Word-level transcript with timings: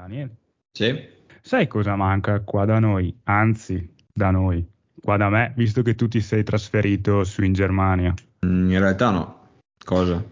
Daniel, 0.00 0.30
Sì? 0.72 0.98
sai 1.42 1.66
cosa 1.66 1.94
manca 1.94 2.40
qua 2.40 2.64
da 2.64 2.78
noi? 2.78 3.14
Anzi, 3.24 3.86
da 4.10 4.30
noi, 4.30 4.66
qua 4.98 5.18
da 5.18 5.28
me, 5.28 5.52
visto 5.56 5.82
che 5.82 5.94
tu 5.94 6.08
ti 6.08 6.22
sei 6.22 6.42
trasferito 6.42 7.22
su 7.24 7.44
in 7.44 7.52
Germania. 7.52 8.14
Mm, 8.46 8.70
In 8.70 8.78
realtà 8.78 9.10
no. 9.10 9.48
Cosa? 9.84 10.24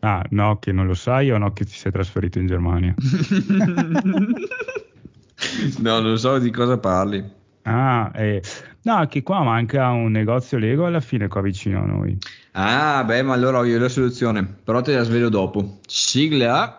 Ah, 0.00 0.22
no, 0.30 0.58
che 0.58 0.72
non 0.72 0.86
lo 0.86 0.92
sai 0.92 1.30
o 1.30 1.38
no 1.38 1.54
che 1.54 1.64
ti 1.64 1.72
sei 1.72 1.90
trasferito 1.90 2.38
in 2.38 2.48
Germania? 2.48 2.94
no, 5.80 6.00
non 6.00 6.18
so 6.18 6.38
di 6.38 6.50
cosa 6.50 6.76
parli. 6.78 7.36
Ah, 7.62 8.10
eh, 8.14 8.42
no, 8.82 9.06
che 9.06 9.22
qua 9.22 9.42
manca 9.42 9.88
un 9.88 10.10
negozio 10.12 10.58
Lego 10.58 10.84
alla 10.84 11.00
fine 11.00 11.28
qua 11.28 11.40
vicino 11.40 11.82
a 11.82 11.86
noi. 11.86 12.18
Ah, 12.52 13.02
beh, 13.04 13.22
ma 13.22 13.32
allora 13.32 13.58
ho 13.58 13.64
io 13.64 13.78
la 13.78 13.88
soluzione. 13.88 14.44
Però 14.44 14.82
te 14.82 14.94
la 14.94 15.02
svelo 15.02 15.30
dopo. 15.30 15.78
Sigla. 15.86 16.78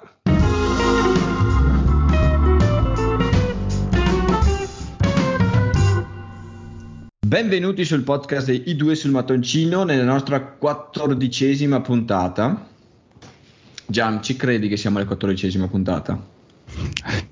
Benvenuti 7.29 7.85
sul 7.85 8.01
podcast 8.01 8.47
dei 8.47 8.63
I2 8.75 8.93
sul 8.93 9.11
mattoncino 9.11 9.83
nella 9.83 10.03
nostra 10.03 10.41
quattordicesima 10.41 11.79
puntata. 11.79 12.67
Gian, 13.85 14.23
ci 14.23 14.35
credi 14.35 14.67
che 14.67 14.75
siamo 14.75 14.97
alla 14.97 15.05
quattordicesima 15.05 15.67
puntata? 15.67 16.19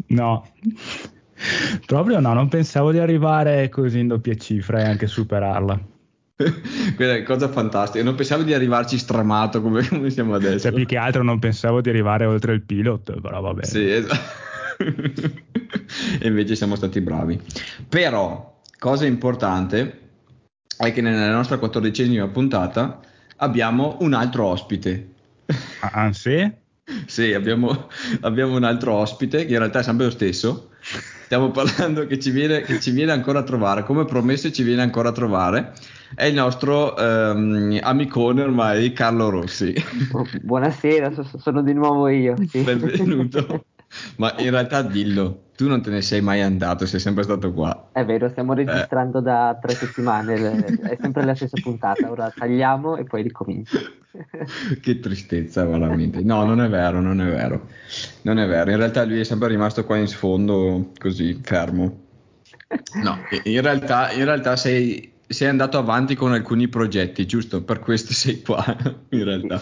No, 0.09 0.51
proprio 1.87 2.19
no, 2.19 2.31
non 2.33 2.47
pensavo 2.47 2.91
di 2.91 2.99
arrivare 2.99 3.69
così 3.69 3.97
in 3.97 4.09
doppie 4.09 4.37
cifre 4.37 4.81
e 4.81 4.85
anche 4.85 5.07
superarla. 5.07 5.81
Quella 6.95 7.15
è 7.15 7.23
cosa 7.23 7.49
fantastica. 7.49 8.03
Non 8.03 8.13
pensavo 8.13 8.43
di 8.43 8.53
arrivarci 8.53 8.99
stramato 8.99 9.63
come, 9.63 9.83
come 9.87 10.11
siamo 10.11 10.35
adesso. 10.35 10.59
Cioè, 10.59 10.73
più 10.73 10.85
che 10.85 10.97
altro 10.97 11.23
non 11.23 11.39
pensavo 11.39 11.81
di 11.81 11.89
arrivare 11.89 12.27
oltre 12.27 12.53
il 12.53 12.61
pilot, 12.61 13.19
però 13.19 13.41
va 13.41 13.53
bene. 13.55 13.65
Sì, 13.65 13.89
esatto. 13.89 14.45
e 16.21 16.27
invece 16.27 16.55
siamo 16.55 16.75
stati 16.75 17.01
bravi. 17.01 17.41
Però, 17.89 18.56
cosa 18.79 19.05
importante 19.05 20.01
è 20.77 20.93
che 20.93 21.01
nella 21.01 21.31
nostra 21.31 21.57
quattordicesima 21.57 22.27
puntata 22.27 22.99
abbiamo 23.37 23.97
un 24.01 24.13
altro 24.13 24.45
ospite. 24.45 25.13
Ah, 25.79 26.11
sì? 26.13 26.49
Sì, 27.05 27.33
abbiamo, 27.33 27.87
abbiamo 28.21 28.55
un 28.55 28.63
altro 28.63 28.93
ospite 28.93 29.45
che 29.45 29.53
in 29.53 29.59
realtà 29.59 29.79
è 29.79 29.83
sempre 29.83 30.05
lo 30.05 30.11
stesso. 30.11 30.69
Stiamo 31.25 31.51
parlando 31.51 32.05
che 32.05 32.19
ci, 32.19 32.31
viene, 32.31 32.61
che 32.61 32.79
ci 32.79 32.91
viene 32.91 33.11
ancora 33.11 33.39
a 33.39 33.43
trovare, 33.43 33.83
come 33.83 34.05
promesso 34.05 34.49
ci 34.51 34.63
viene 34.63 34.81
ancora 34.81 35.09
a 35.09 35.11
trovare. 35.11 35.73
È 36.15 36.23
il 36.23 36.35
nostro 36.35 36.95
ehm, 36.95 37.79
amicone 37.81 38.41
ormai, 38.43 38.93
Carlo 38.93 39.29
Rossi. 39.29 39.73
Buonasera, 40.41 41.11
so- 41.11 41.37
sono 41.37 41.61
di 41.61 41.73
nuovo 41.73 42.07
io. 42.07 42.35
sì. 42.49 42.61
Benvenuto. 42.61 43.65
Ma 44.17 44.33
in 44.37 44.49
realtà 44.49 44.81
dillo, 44.81 45.45
tu 45.55 45.67
non 45.67 45.81
te 45.81 45.89
ne 45.89 46.01
sei 46.01 46.21
mai 46.21 46.41
andato, 46.41 46.85
sei 46.85 46.99
sempre 46.99 47.23
stato 47.23 47.53
qua. 47.53 47.89
È 47.91 48.03
vero, 48.05 48.29
stiamo 48.29 48.53
registrando 48.53 49.21
da 49.21 49.57
tre 49.61 49.73
settimane, 49.73 50.37
le- 50.37 50.65
è 50.89 50.97
sempre 50.99 51.23
la 51.23 51.35
stessa 51.35 51.57
puntata. 51.61 52.09
Ora 52.11 52.31
tagliamo 52.35 52.97
e 52.97 53.03
poi 53.03 53.23
ricomincio. 53.23 53.79
che 54.81 54.99
tristezza 54.99 55.65
veramente. 55.65 56.21
No, 56.21 56.43
non 56.45 56.61
è 56.61 56.69
vero, 56.69 56.99
non 57.01 57.21
è 57.21 57.25
vero. 57.25 57.67
Non 58.23 58.39
è 58.39 58.47
vero. 58.47 58.71
In 58.71 58.77
realtà 58.77 59.03
lui 59.05 59.19
è 59.19 59.23
sempre 59.23 59.47
rimasto 59.47 59.85
qua 59.85 59.97
in 59.97 60.07
sfondo, 60.07 60.91
così, 60.97 61.39
fermo. 61.41 62.05
No, 63.01 63.17
in 63.43 63.61
realtà, 63.61 64.11
in 64.11 64.25
realtà 64.25 64.55
sei, 64.55 65.13
sei 65.27 65.47
andato 65.47 65.77
avanti 65.77 66.15
con 66.15 66.33
alcuni 66.33 66.67
progetti, 66.67 67.25
giusto? 67.25 67.63
Per 67.63 67.79
questo 67.79 68.13
sei 68.13 68.41
qua, 68.41 68.63
in 69.09 69.23
realtà. 69.23 69.61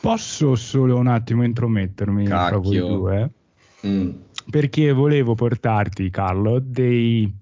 Posso 0.00 0.54
solo 0.54 0.98
un 0.98 1.06
attimo 1.06 1.42
intromettermi 1.42 2.24
tra 2.24 2.50
voi 2.56 2.76
Cacchio. 2.76 2.96
due? 2.96 3.30
Mm. 3.86 4.10
Perché 4.50 4.92
volevo 4.92 5.34
portarti, 5.34 6.10
Carlo, 6.10 6.60
dei 6.60 7.32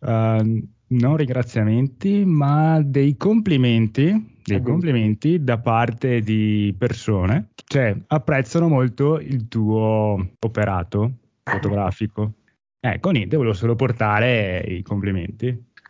eh, 0.00 0.62
non 0.86 1.16
ringraziamenti, 1.16 2.24
ma 2.24 2.80
dei 2.82 3.16
complimenti, 3.16 4.02
dei 4.02 4.12
Addirittura. 4.12 4.72
complimenti 4.72 5.42
da 5.42 5.58
parte 5.58 6.20
di 6.20 6.74
persone, 6.76 7.50
cioè 7.66 7.96
apprezzano 8.08 8.68
molto 8.68 9.18
il 9.18 9.48
tuo 9.48 10.18
operato 10.40 11.12
fotografico. 11.42 12.32
Ecco, 12.80 13.10
niente, 13.10 13.36
volevo 13.36 13.54
solo 13.54 13.76
portare 13.76 14.58
i 14.66 14.82
complimenti. 14.82 15.46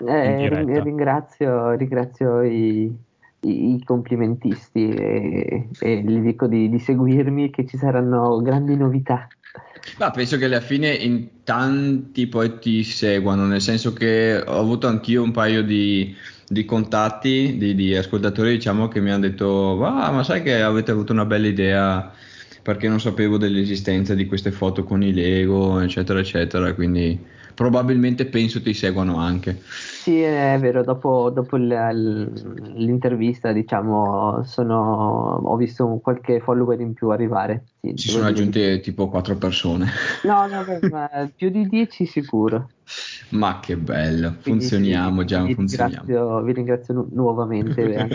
Eh, 0.06 0.80
ringrazio, 0.82 1.72
ringrazio 1.72 2.42
i, 2.42 2.92
i- 3.44 3.82
complimentisti 3.84 4.88
e, 4.88 5.68
e 5.78 6.02
gli 6.02 6.18
dico 6.20 6.46
di, 6.46 6.68
di 6.68 6.78
seguirmi 6.78 7.50
che 7.50 7.66
ci 7.66 7.76
saranno 7.76 8.40
grandi 8.40 8.76
novità. 8.76 9.28
Ma 9.98 10.10
penso 10.10 10.38
che 10.38 10.46
alla 10.46 10.60
fine 10.60 10.92
in 10.92 11.42
tanti 11.44 12.26
poi 12.26 12.58
ti 12.58 12.82
seguano, 12.82 13.46
nel 13.46 13.60
senso 13.60 13.92
che 13.92 14.42
ho 14.44 14.58
avuto 14.58 14.86
anch'io 14.86 15.22
un 15.22 15.30
paio 15.30 15.62
di, 15.62 16.14
di 16.48 16.64
contatti 16.64 17.56
di, 17.58 17.74
di 17.74 17.94
ascoltatori, 17.94 18.52
diciamo, 18.52 18.88
che 18.88 19.00
mi 19.00 19.10
hanno 19.10 19.28
detto, 19.28 19.84
"Ah, 19.84 20.10
ma 20.10 20.22
sai 20.24 20.42
che 20.42 20.62
avete 20.62 20.90
avuto 20.90 21.12
una 21.12 21.26
bella 21.26 21.46
idea 21.46 22.12
perché 22.62 22.88
non 22.88 22.98
sapevo 22.98 23.36
dell'esistenza 23.36 24.14
di 24.14 24.26
queste 24.26 24.50
foto 24.50 24.84
con 24.84 25.02
i 25.02 25.12
Lego, 25.12 25.78
eccetera, 25.80 26.18
eccetera, 26.18 26.72
quindi 26.74 27.18
probabilmente 27.54 28.26
penso 28.26 28.60
ti 28.60 28.74
seguano 28.74 29.16
anche. 29.16 29.60
Sì, 29.64 30.20
è 30.20 30.58
vero, 30.60 30.82
dopo, 30.82 31.30
dopo 31.30 31.56
l'intervista, 31.56 33.52
diciamo, 33.52 34.42
sono, 34.44 35.40
ho 35.42 35.56
visto 35.56 35.98
qualche 36.02 36.40
follower 36.40 36.80
in 36.80 36.92
più 36.92 37.08
arrivare. 37.08 37.64
Sì, 37.80 37.96
Ci 37.96 38.08
sono 38.10 38.24
dire 38.24 38.34
aggiunte 38.34 38.80
tipo 38.80 39.08
quattro 39.08 39.36
persone. 39.36 39.86
No, 40.24 40.46
no, 40.46 40.64
beh, 40.64 41.32
più 41.36 41.48
di 41.48 41.66
10 41.68 42.04
sicuro. 42.04 42.68
Ma 43.30 43.60
che 43.60 43.76
bello, 43.76 44.36
Quindi 44.42 44.60
funzioniamo, 44.60 45.24
già 45.24 45.42
vi 45.42 45.54
funzioniamo. 45.54 46.04
ringrazio, 46.04 46.42
vi 46.42 46.52
ringrazio 46.52 46.94
nu- 46.94 47.08
nuovamente. 47.12 48.08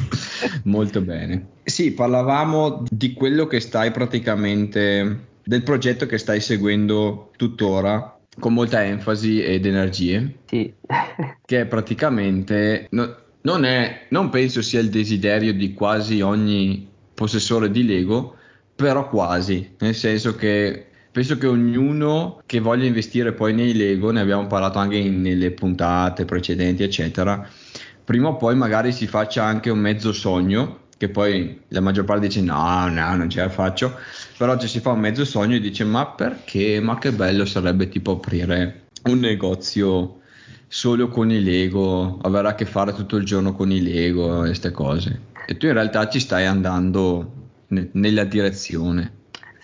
Molto 0.64 1.00
bene. 1.00 1.48
Sì, 1.64 1.92
parlavamo 1.92 2.84
di 2.88 3.12
quello 3.12 3.46
che 3.46 3.60
stai 3.60 3.90
praticamente, 3.90 5.38
del 5.42 5.62
progetto 5.62 6.06
che 6.06 6.18
stai 6.18 6.40
seguendo 6.40 7.30
tuttora 7.36 8.19
con 8.40 8.52
molta 8.54 8.82
enfasi 8.84 9.40
ed 9.42 9.64
energie, 9.66 10.38
Sì. 10.46 10.72
che 11.46 11.66
praticamente, 11.66 12.88
no- 12.90 13.16
non, 13.42 13.64
è, 13.64 14.06
non 14.08 14.28
penso 14.30 14.60
sia 14.62 14.80
il 14.80 14.90
desiderio 14.90 15.52
di 15.54 15.72
quasi 15.72 16.20
ogni 16.20 16.88
possessore 17.14 17.70
di 17.70 17.84
Lego, 17.84 18.36
però 18.74 19.08
quasi, 19.08 19.74
nel 19.78 19.94
senso 19.94 20.34
che 20.34 20.86
penso 21.12 21.36
che 21.38 21.46
ognuno 21.46 22.40
che 22.46 22.60
voglia 22.60 22.84
investire 22.86 23.32
poi 23.32 23.52
nei 23.52 23.74
Lego, 23.74 24.10
ne 24.10 24.20
abbiamo 24.20 24.46
parlato 24.46 24.78
anche 24.78 24.96
in- 24.96 25.20
nelle 25.20 25.50
puntate 25.52 26.24
precedenti, 26.24 26.82
eccetera, 26.82 27.48
prima 28.04 28.28
o 28.28 28.36
poi 28.36 28.56
magari 28.56 28.90
si 28.92 29.06
faccia 29.06 29.44
anche 29.44 29.70
un 29.70 29.78
mezzo 29.78 30.12
sogno, 30.12 30.88
che 31.00 31.08
poi 31.08 31.58
la 31.68 31.80
maggior 31.80 32.04
parte 32.04 32.26
dice 32.26 32.42
no, 32.42 32.86
no, 32.90 33.16
non 33.16 33.30
ce 33.30 33.40
la 33.40 33.48
faccio, 33.48 33.96
però 34.36 34.58
ci 34.58 34.68
si 34.68 34.80
fa 34.80 34.90
un 34.90 35.00
mezzo 35.00 35.24
sogno 35.24 35.56
e 35.56 35.60
dice 35.60 35.82
ma 35.82 36.04
perché, 36.08 36.78
ma 36.78 36.98
che 36.98 37.10
bello 37.12 37.46
sarebbe 37.46 37.88
tipo 37.88 38.16
aprire 38.16 38.88
un 39.04 39.18
negozio 39.18 40.20
solo 40.68 41.08
con 41.08 41.30
i 41.30 41.42
Lego, 41.42 42.18
avere 42.20 42.48
a 42.48 42.54
che 42.54 42.66
fare 42.66 42.92
tutto 42.92 43.16
il 43.16 43.24
giorno 43.24 43.54
con 43.54 43.72
i 43.72 43.80
Lego 43.80 44.42
e 44.42 44.48
queste 44.48 44.72
cose. 44.72 45.20
E 45.46 45.56
tu 45.56 45.64
in 45.64 45.72
realtà 45.72 46.06
ci 46.06 46.20
stai 46.20 46.44
andando 46.44 47.32
ne- 47.68 47.88
nella 47.92 48.24
direzione. 48.24 49.19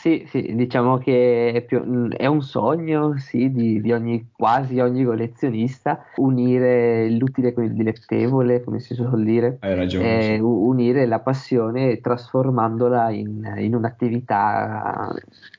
Sì, 0.06 0.25
sì, 0.28 0.55
diciamo 0.55 0.99
che 0.99 1.50
è, 1.50 1.62
più- 1.62 2.09
è 2.11 2.27
un 2.27 2.41
sogno, 2.41 3.19
sì, 3.19 3.50
di, 3.50 3.81
di 3.81 3.91
ogni, 3.91 4.31
quasi 4.37 4.78
ogni 4.78 5.03
collezionista, 5.03 6.05
unire 6.19 7.11
l'utile 7.11 7.53
con 7.53 7.65
il 7.65 7.72
dilettevole, 7.72 8.62
come 8.62 8.78
si 8.78 8.95
suol 8.95 9.25
dire, 9.25 9.59
Hai 9.62 9.75
ragione. 9.75 10.21
eh, 10.21 10.34
sì. 10.37 10.39
unire 10.41 11.06
la 11.06 11.19
passione 11.19 12.00
trasformandola 12.00 13.11
in, 13.11 13.53
in 13.59 13.75
un'attività 13.75 15.12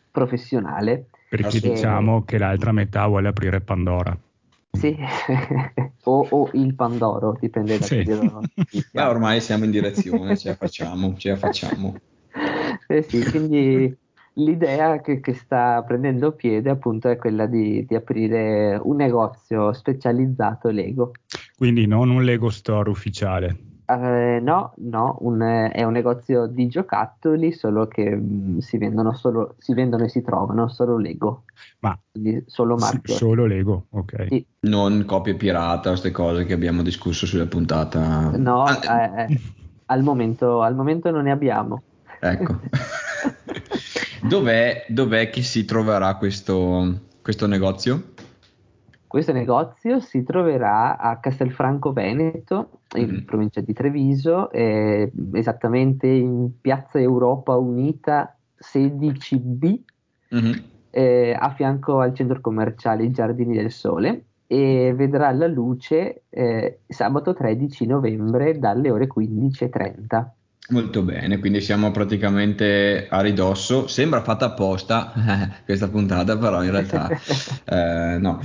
professionale. 0.10 1.08
Perché 1.30 1.58
Eh, 1.58 1.60
diciamo 1.60 2.24
che 2.24 2.38
l'altra 2.38 2.72
metà 2.72 3.06
vuole 3.06 3.28
aprire 3.28 3.60
Pandora. 3.60 4.18
Sì, 4.72 4.96
o, 6.06 6.26
o 6.30 6.50
il 6.54 6.74
Pandoro, 6.74 7.36
dipende 7.38 7.78
da 7.78 7.86
Sì. 7.86 8.06
ci 8.06 8.82
Beh, 8.94 9.04
ormai 9.04 9.42
siamo 9.42 9.66
in 9.66 9.72
direzione, 9.72 10.38
ce 10.38 10.48
la 10.50 10.56
facciamo, 10.56 11.18
ce 11.18 11.32
la 11.32 11.36
facciamo. 11.36 11.96
Eh 12.88 13.02
sì, 13.02 13.22
quindi 13.26 14.06
l'idea 14.38 15.02
che, 15.02 15.20
che 15.20 15.34
sta 15.34 15.84
prendendo 15.86 16.32
piede 16.32 16.70
appunto 16.70 17.10
è 17.10 17.18
quella 17.18 17.46
di, 17.46 17.86
di 17.86 17.96
aprire 17.96 18.80
un 18.82 18.96
negozio 18.96 19.74
specializzato 19.74 20.70
Lego. 20.70 21.12
Quindi 21.56 21.86
non 21.86 22.10
un 22.10 22.24
Lego 22.24 22.50
Store 22.50 22.90
ufficiale. 22.90 23.58
Eh, 23.90 24.40
no, 24.42 24.74
no, 24.78 25.16
un- 25.22 25.70
è 25.72 25.84
un 25.84 25.94
negozio 25.94 26.46
di 26.46 26.68
giocattoli, 26.68 27.54
solo 27.54 27.88
che 27.88 28.16
mh, 28.16 28.58
si 28.60 28.78
vendono 28.78 29.14
solo, 29.14 29.56
si 29.60 29.74
vendono 29.74 30.04
e 30.04 30.10
si 30.10 30.22
trovano 30.22 30.68
solo 30.68 30.98
Lego, 30.98 31.46
Ma 31.80 31.98
quindi 32.12 32.44
solo 32.48 32.76
marchio. 32.76 33.14
solo 33.16 33.46
Lego, 33.46 33.86
ok. 33.92 34.26
Sì. 34.28 34.46
Non 34.68 35.06
copie 35.06 35.36
pirata, 35.36 35.90
queste 35.92 36.12
cose 36.12 36.44
che 36.44 36.52
abbiamo 36.54 36.82
discusso 36.82 37.26
sulla 37.26 37.46
puntata. 37.46 38.36
No, 38.38 38.64
Ah, 38.64 38.78
eh, 39.18 39.24
eh, 39.24 39.42
al 39.86 40.04
momento, 40.04 40.62
al 40.62 40.76
momento 40.76 41.10
non 41.10 41.24
ne 41.24 41.32
abbiamo. 41.32 41.82
Ecco. 42.20 42.60
Dov'è, 44.28 44.86
dov'è 44.90 45.30
che 45.30 45.42
si 45.42 45.64
troverà 45.64 46.16
questo, 46.16 47.00
questo 47.22 47.48
negozio? 47.48 48.14
Questo 49.08 49.32
negozio 49.32 50.02
si 50.02 50.24
troverà 50.24 50.98
a 50.98 51.18
Castelfranco 51.20 51.94
Veneto, 51.94 52.82
in 52.96 53.10
Mhm. 53.10 53.24
provincia 53.24 53.62
di 53.62 53.72
Treviso, 53.72 54.52
eh, 54.52 55.10
esattamente 55.34 56.08
in 56.08 56.60
Piazza 56.60 57.00
Europa 57.00 57.56
Unita 57.56 58.38
16B, 58.58 59.80
Mhm. 60.32 60.64
eh, 60.90 61.36
a 61.40 61.50
fianco 61.52 62.00
al 62.00 62.14
centro 62.14 62.42
commerciale 62.42 63.04
I 63.04 63.12
Giardini 63.12 63.56
del 63.56 63.72
Sole 63.72 64.26
e 64.46 64.94
vedrà 64.94 65.32
la 65.32 65.48
luce 65.48 66.24
eh, 66.30 66.80
sabato 66.86 67.34
13 67.34 67.86
novembre 67.86 68.60
dalle 68.60 68.92
ore 68.92 69.08
15.30. 69.08 70.34
Molto 70.70 71.02
bene, 71.02 71.40
quindi 71.40 71.62
siamo 71.62 71.92
praticamente 71.92 73.08
a 73.10 73.22
ridosso. 73.22 73.88
Sembra 73.88 74.22
fatta 74.22 74.48
apposta 74.48 75.14
questa 75.64 75.88
puntata, 75.88 76.38
però 76.38 76.62
in 76.64 76.72
realtà 76.72 77.10
eh, 77.66 78.18
no. 78.20 78.42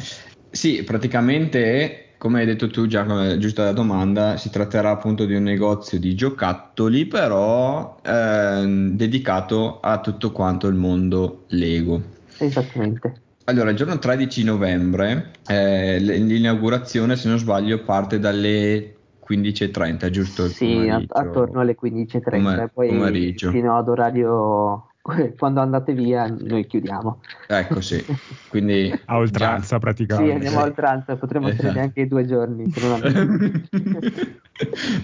Sì, 0.48 0.84
praticamente, 0.84 2.14
come 2.18 2.40
hai 2.40 2.46
detto 2.46 2.68
tu 2.68 2.86
già, 2.86 3.04
come 3.04 3.38
giusta 3.38 3.64
la 3.64 3.72
domanda, 3.72 4.36
si 4.36 4.50
tratterà 4.50 4.90
appunto 4.90 5.24
di 5.24 5.34
un 5.34 5.42
negozio 5.42 5.98
di 5.98 6.14
giocattoli, 6.14 7.06
però 7.06 7.98
ehm, 8.04 8.90
dedicato 8.90 9.80
a 9.80 9.98
tutto 9.98 10.30
quanto 10.30 10.68
il 10.68 10.74
mondo 10.74 11.44
Lego. 11.48 12.02
Esattamente. 12.38 13.14
Allora, 13.44 13.70
il 13.70 13.76
giorno 13.76 13.98
13 13.98 14.44
novembre, 14.44 15.32
eh, 15.48 15.98
l'inaugurazione, 15.98 17.16
se 17.16 17.28
non 17.28 17.38
sbaglio, 17.38 17.82
parte 17.82 18.20
dalle 18.20 18.94
15.30, 19.28 20.10
giusto? 20.10 20.48
Sì, 20.48 20.88
attorno 20.88 21.60
alle 21.60 21.76
15.30 21.80 22.20
Pomer- 22.30 22.60
e 22.60 22.68
poi 22.68 22.88
pomeriggio. 22.88 23.50
fino 23.50 23.76
ad 23.76 23.88
orario 23.88 24.88
quando 25.38 25.60
andate 25.60 25.92
via 25.94 26.26
noi 26.26 26.66
chiudiamo. 26.66 27.20
Ecco, 27.46 27.80
sì. 27.80 28.04
Quindi 28.48 28.92
A 29.06 29.16
oltranza 29.16 29.76
Sì, 29.76 29.80
praticamente. 29.80 30.32
andiamo 30.34 30.58
a 30.60 30.62
oltranza, 30.64 31.16
potremmo 31.16 31.46
stare 31.48 31.62
Esatto. 31.68 31.78
neanche 31.78 32.06
due 32.08 32.24
giorni. 32.26 32.70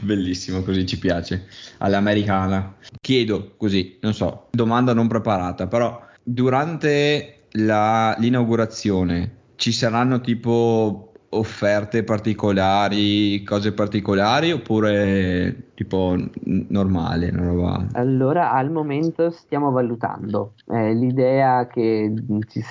Bellissimo, 0.02 0.62
così 0.62 0.86
ci 0.86 0.98
piace. 0.98 1.46
All'americana. 1.78 2.74
Chiedo 3.00 3.54
così, 3.56 3.98
non 4.02 4.14
so, 4.14 4.48
domanda 4.50 4.92
non 4.92 5.08
preparata, 5.08 5.66
però 5.66 6.00
durante 6.22 7.46
la- 7.52 8.14
l'inaugurazione 8.18 9.36
ci 9.56 9.72
saranno 9.72 10.20
tipo 10.20 11.07
offerte 11.30 12.04
particolari, 12.04 13.42
cose 13.42 13.72
particolari 13.72 14.52
oppure 14.52 15.72
tipo 15.74 16.14
n- 16.16 16.66
normale, 16.68 17.30
roba? 17.30 17.86
Allora, 17.92 18.52
al 18.52 18.70
momento 18.70 19.30
stiamo 19.30 19.70
valutando. 19.70 20.54
Eh, 20.66 20.94
l'idea 20.94 21.66
che 21.66 22.12
ci, 22.48 22.62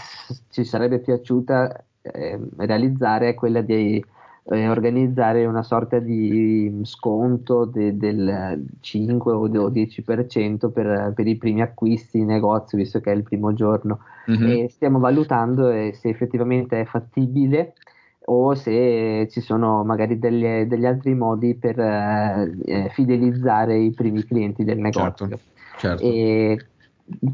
ci 0.50 0.64
sarebbe 0.64 1.00
piaciuta 1.00 1.86
eh, 2.02 2.40
realizzare 2.58 3.30
è 3.30 3.34
quella 3.36 3.62
di 3.62 4.04
eh, 4.50 4.70
organizzare 4.70 5.46
una 5.46 5.62
sorta 5.64 6.00
di 6.00 6.82
sconto 6.84 7.66
de- 7.66 7.96
del 7.98 8.66
5 8.80 9.34
o 9.34 9.48
del 9.48 9.70
10% 9.72 10.70
per, 10.70 11.12
per 11.16 11.28
i 11.28 11.36
primi 11.38 11.62
acquisti 11.62 12.20
in 12.20 12.28
negozio, 12.28 12.78
visto 12.78 13.00
che 13.02 13.12
è 13.12 13.16
il 13.16 13.24
primo 13.24 13.54
giorno. 13.54 14.00
Mhm. 14.26 14.48
E 14.48 14.70
stiamo 14.70 15.00
valutando 15.00 15.70
eh, 15.70 15.94
se 15.94 16.10
effettivamente 16.10 16.82
è 16.82 16.86
fattibile 16.86 17.74
o 18.30 18.56
se 18.56 19.28
ci 19.30 19.42
sono 19.42 19.84
magari 19.84 20.20
degli, 20.20 20.64
degli 20.64 20.86
altri 20.86 21.14
modi 21.14 21.56
per 21.56 21.80
eh, 21.80 22.58
eh, 22.66 22.90
fidelizzare 22.90 23.78
i 23.78 23.92
primi 23.92 24.24
clienti 24.26 24.64
del 24.64 24.80
negozio. 24.80 25.28
Certo, 25.28 25.44
certo. 25.78 26.04
E 26.04 26.68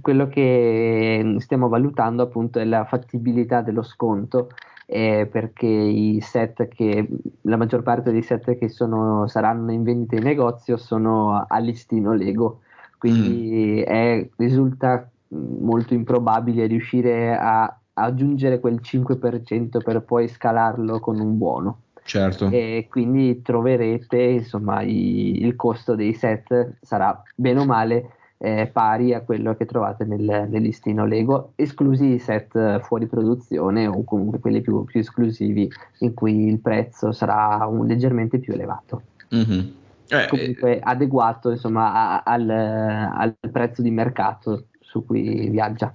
quello 0.02 0.28
che 0.28 1.36
stiamo 1.40 1.68
valutando 1.68 2.24
appunto 2.24 2.60
è 2.60 2.66
la 2.66 2.86
fattibilità 2.86 3.62
dello 3.62 3.82
sconto 3.82 4.50
eh, 4.86 5.28
perché 5.32 5.66
i 5.66 6.20
set 6.22 6.68
che 6.68 7.08
la 7.42 7.58
maggior 7.58 7.82
parte 7.82 8.12
dei 8.12 8.22
set 8.22 8.56
che 8.58 8.70
sono, 8.70 9.28
saranno 9.28 9.72
in 9.72 9.82
vendita 9.82 10.16
in 10.16 10.24
negozio 10.24 10.78
sono 10.78 11.44
a 11.48 11.58
listino 11.58 12.14
Lego 12.14 12.62
quindi 13.00 13.82
è- 13.82 14.30
risulta 14.36 15.10
molto 15.30 15.94
improbabile 15.94 16.68
riuscire 16.68 17.36
a 17.36 17.76
aggiungere 17.94 18.60
quel 18.60 18.80
5% 18.82 19.80
per 19.82 20.02
poi 20.02 20.28
scalarlo 20.28 21.00
con 21.00 21.20
un 21.20 21.38
buono 21.38 21.78
Certo. 22.04 22.50
e 22.50 22.88
quindi 22.90 23.42
troverete 23.42 24.22
insomma 24.22 24.82
i- 24.82 25.42
il 25.44 25.56
costo 25.56 25.96
dei 25.96 26.14
set 26.14 26.74
sarà 26.82 27.22
bene 27.36 27.60
o 27.60 27.66
male 27.66 28.10
eh, 28.44 28.68
pari 28.68 29.14
a 29.14 29.22
quello 29.22 29.56
che 29.56 29.66
trovate 29.66 30.04
nel, 30.04 30.48
nel 30.50 30.62
listino 30.62 31.06
Lego, 31.06 31.54
esclusi 31.56 32.16
i 32.16 32.20
set 32.20 32.54
eh, 32.56 32.82
fuori 32.84 33.08
produzione 33.08 33.88
o 33.88 34.04
comunque 34.04 34.40
quelli 34.40 34.60
più, 34.60 34.84
più 34.84 35.00
esclusivi 35.00 35.72
in 36.00 36.14
cui 36.14 36.48
il 36.48 36.60
prezzo 36.60 37.14
sarà 37.14 37.66
un- 37.68 37.86
leggermente 37.86 38.40
più 38.40 38.52
elevato. 38.54 39.04
Mhm. 39.30 39.74
Eh, 40.10 40.28
Comunque 40.28 40.80
adeguato 40.82 41.52
insomma 41.52 41.94
a- 42.22 42.24
al, 42.26 42.50
al 42.50 43.36
prezzo 43.50 43.82
di 43.82 43.92
mercato 43.92 44.66
su 44.82 45.06
cui 45.06 45.48
viaggia. 45.50 45.90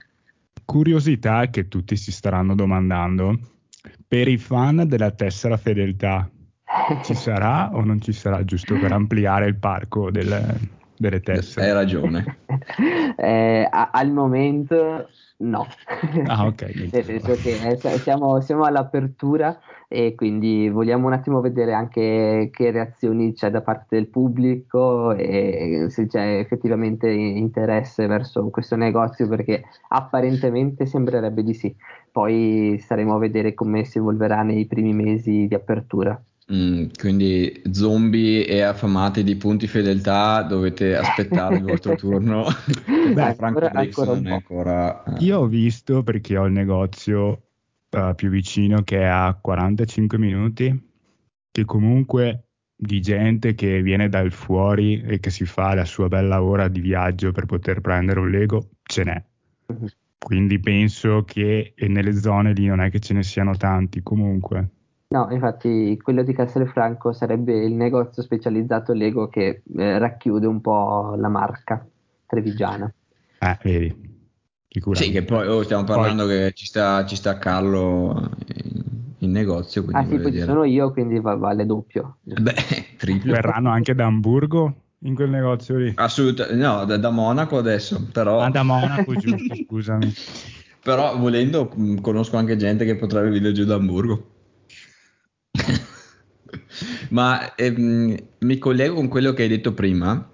Curiosità 0.70 1.48
che 1.48 1.66
tutti 1.66 1.96
si 1.96 2.12
staranno 2.12 2.54
domandando. 2.54 3.38
Per 4.06 4.28
i 4.28 4.36
fan 4.36 4.84
della 4.86 5.12
tessera 5.12 5.56
fedeltà, 5.56 6.30
ci 7.04 7.14
sarà 7.14 7.74
o 7.74 7.82
non 7.82 8.02
ci 8.02 8.12
sarà, 8.12 8.44
giusto 8.44 8.78
per 8.78 8.92
ampliare 8.92 9.46
il 9.46 9.56
parco 9.56 10.10
del- 10.10 10.77
delle 10.98 11.20
hai 11.30 11.42
tessere? 11.42 11.72
ragione. 11.72 12.34
Eh, 13.16 13.68
a- 13.70 13.90
al 13.92 14.10
momento 14.12 15.08
no. 15.38 15.66
Ah, 16.24 16.46
ok. 16.46 16.62
Nel 16.90 17.04
senso 17.04 17.38
che 17.38 17.58
eh, 17.72 17.76
si- 17.76 17.98
siamo, 18.02 18.40
siamo 18.40 18.64
all'apertura 18.64 19.58
e 19.88 20.14
quindi 20.14 20.68
vogliamo 20.70 21.06
un 21.06 21.12
attimo 21.12 21.40
vedere 21.40 21.72
anche 21.74 22.48
che 22.52 22.70
reazioni 22.70 23.32
c'è 23.34 23.50
da 23.50 23.62
parte 23.62 23.96
del 23.96 24.08
pubblico 24.08 25.12
e 25.14 25.86
se 25.90 26.06
c'è 26.06 26.38
effettivamente 26.38 27.10
interesse 27.10 28.06
verso 28.06 28.48
questo 28.50 28.76
negozio 28.76 29.28
perché 29.28 29.64
apparentemente 29.88 30.86
sembrerebbe 30.86 31.42
di 31.42 31.54
sì. 31.54 31.74
Poi 32.10 32.78
staremo 32.80 33.14
a 33.14 33.18
vedere 33.18 33.54
come 33.54 33.84
si 33.84 33.98
evolverà 33.98 34.42
nei 34.42 34.66
primi 34.66 34.92
mesi 34.94 35.46
di 35.46 35.54
apertura. 35.54 36.20
Mm, 36.50 36.86
quindi 36.98 37.60
zombie 37.72 38.46
e 38.46 38.62
affamati 38.62 39.22
di 39.22 39.36
punti 39.36 39.66
fedeltà 39.66 40.40
dovete 40.42 40.96
aspettare 40.96 41.56
il 41.56 41.62
vostro 41.64 41.94
turno. 41.94 42.44
Beh, 43.12 43.34
Franco 43.34 43.66
ancora- 43.66 43.82
Dixon 43.82 44.08
ancora 44.08 44.14
non 44.14 44.26
è 44.26 44.32
ancora. 44.32 45.04
eh, 45.04 45.24
Io 45.24 45.40
ho 45.40 45.46
visto 45.46 46.02
perché 46.02 46.38
ho 46.38 46.46
il 46.46 46.52
negozio 46.52 47.42
eh, 47.90 48.12
più 48.16 48.30
vicino 48.30 48.82
che 48.82 49.00
è 49.00 49.04
a 49.04 49.34
45 49.38 50.16
minuti, 50.16 50.90
che 51.50 51.64
comunque 51.66 52.44
di 52.74 53.00
gente 53.00 53.54
che 53.54 53.82
viene 53.82 54.08
dal 54.08 54.30
fuori 54.32 55.02
e 55.02 55.20
che 55.20 55.28
si 55.28 55.44
fa 55.44 55.74
la 55.74 55.84
sua 55.84 56.08
bella 56.08 56.42
ora 56.42 56.68
di 56.68 56.80
viaggio 56.80 57.30
per 57.30 57.44
poter 57.44 57.82
prendere 57.82 58.20
un 58.20 58.30
Lego, 58.30 58.70
ce 58.84 59.04
n'è. 59.04 59.22
Mhm. 59.66 59.86
Quindi 60.18 60.58
penso 60.60 61.24
che 61.24 61.74
nelle 61.76 62.14
zone 62.14 62.52
lì 62.54 62.64
non 62.66 62.80
è 62.80 62.90
che 62.90 63.00
ce 63.00 63.12
ne 63.12 63.22
siano 63.22 63.54
tanti 63.56 64.02
comunque. 64.02 64.68
No, 65.10 65.28
infatti 65.30 65.98
quello 66.02 66.22
di 66.22 66.34
Castelfranco 66.34 67.14
sarebbe 67.14 67.64
il 67.64 67.72
negozio 67.72 68.22
specializzato 68.22 68.92
Lego 68.92 69.28
che 69.28 69.62
eh, 69.76 69.98
racchiude 69.98 70.46
un 70.46 70.60
po' 70.60 71.14
la 71.16 71.28
marca 71.28 71.82
trevigiana. 72.26 72.92
Eh, 73.38 73.58
vedi. 73.62 74.16
Sicuramente. 74.68 75.14
Sì, 75.14 75.18
che 75.18 75.24
poi 75.24 75.48
oh, 75.48 75.62
stiamo 75.62 75.84
parlando 75.84 76.26
che 76.26 76.52
ci 76.54 76.66
sta, 76.66 77.06
ci 77.06 77.16
sta 77.16 77.38
Carlo 77.38 78.32
in, 78.54 78.82
in 79.20 79.30
negozio. 79.30 79.82
Quindi 79.82 80.02
Ah 80.02 80.06
sì, 80.06 80.20
poi 80.20 80.32
ci 80.32 80.40
sono 80.40 80.64
io, 80.64 80.92
quindi 80.92 81.18
va- 81.20 81.36
vale 81.36 81.64
doppio. 81.64 82.18
Beh, 82.24 82.54
triplo. 82.98 83.32
Verranno 83.32 83.70
anche 83.70 83.94
da 83.94 84.04
Hamburgo 84.04 84.74
in 85.04 85.14
quel 85.14 85.30
negozio 85.30 85.78
lì. 85.78 85.90
Assolutamente, 85.96 86.62
no, 86.62 86.84
da, 86.84 86.98
da 86.98 87.08
Monaco 87.08 87.56
adesso, 87.56 88.06
però, 88.12 88.42
Ah, 88.42 88.50
da 88.50 88.62
Monaco, 88.62 89.14
giusto, 89.16 89.54
scusami. 89.54 90.12
però 90.82 91.16
volendo 91.16 91.72
mh, 91.74 92.02
conosco 92.02 92.36
anche 92.36 92.56
gente 92.58 92.84
che 92.84 92.96
potrebbe 92.96 93.30
venire 93.30 93.52
giù 93.52 93.64
da 93.64 93.76
Hamburgo. 93.76 94.36
Ma 97.10 97.54
ehm, 97.54 98.16
mi 98.38 98.58
collego 98.58 98.94
con 98.94 99.08
quello 99.08 99.32
che 99.32 99.42
hai 99.42 99.48
detto 99.48 99.72
prima, 99.72 100.30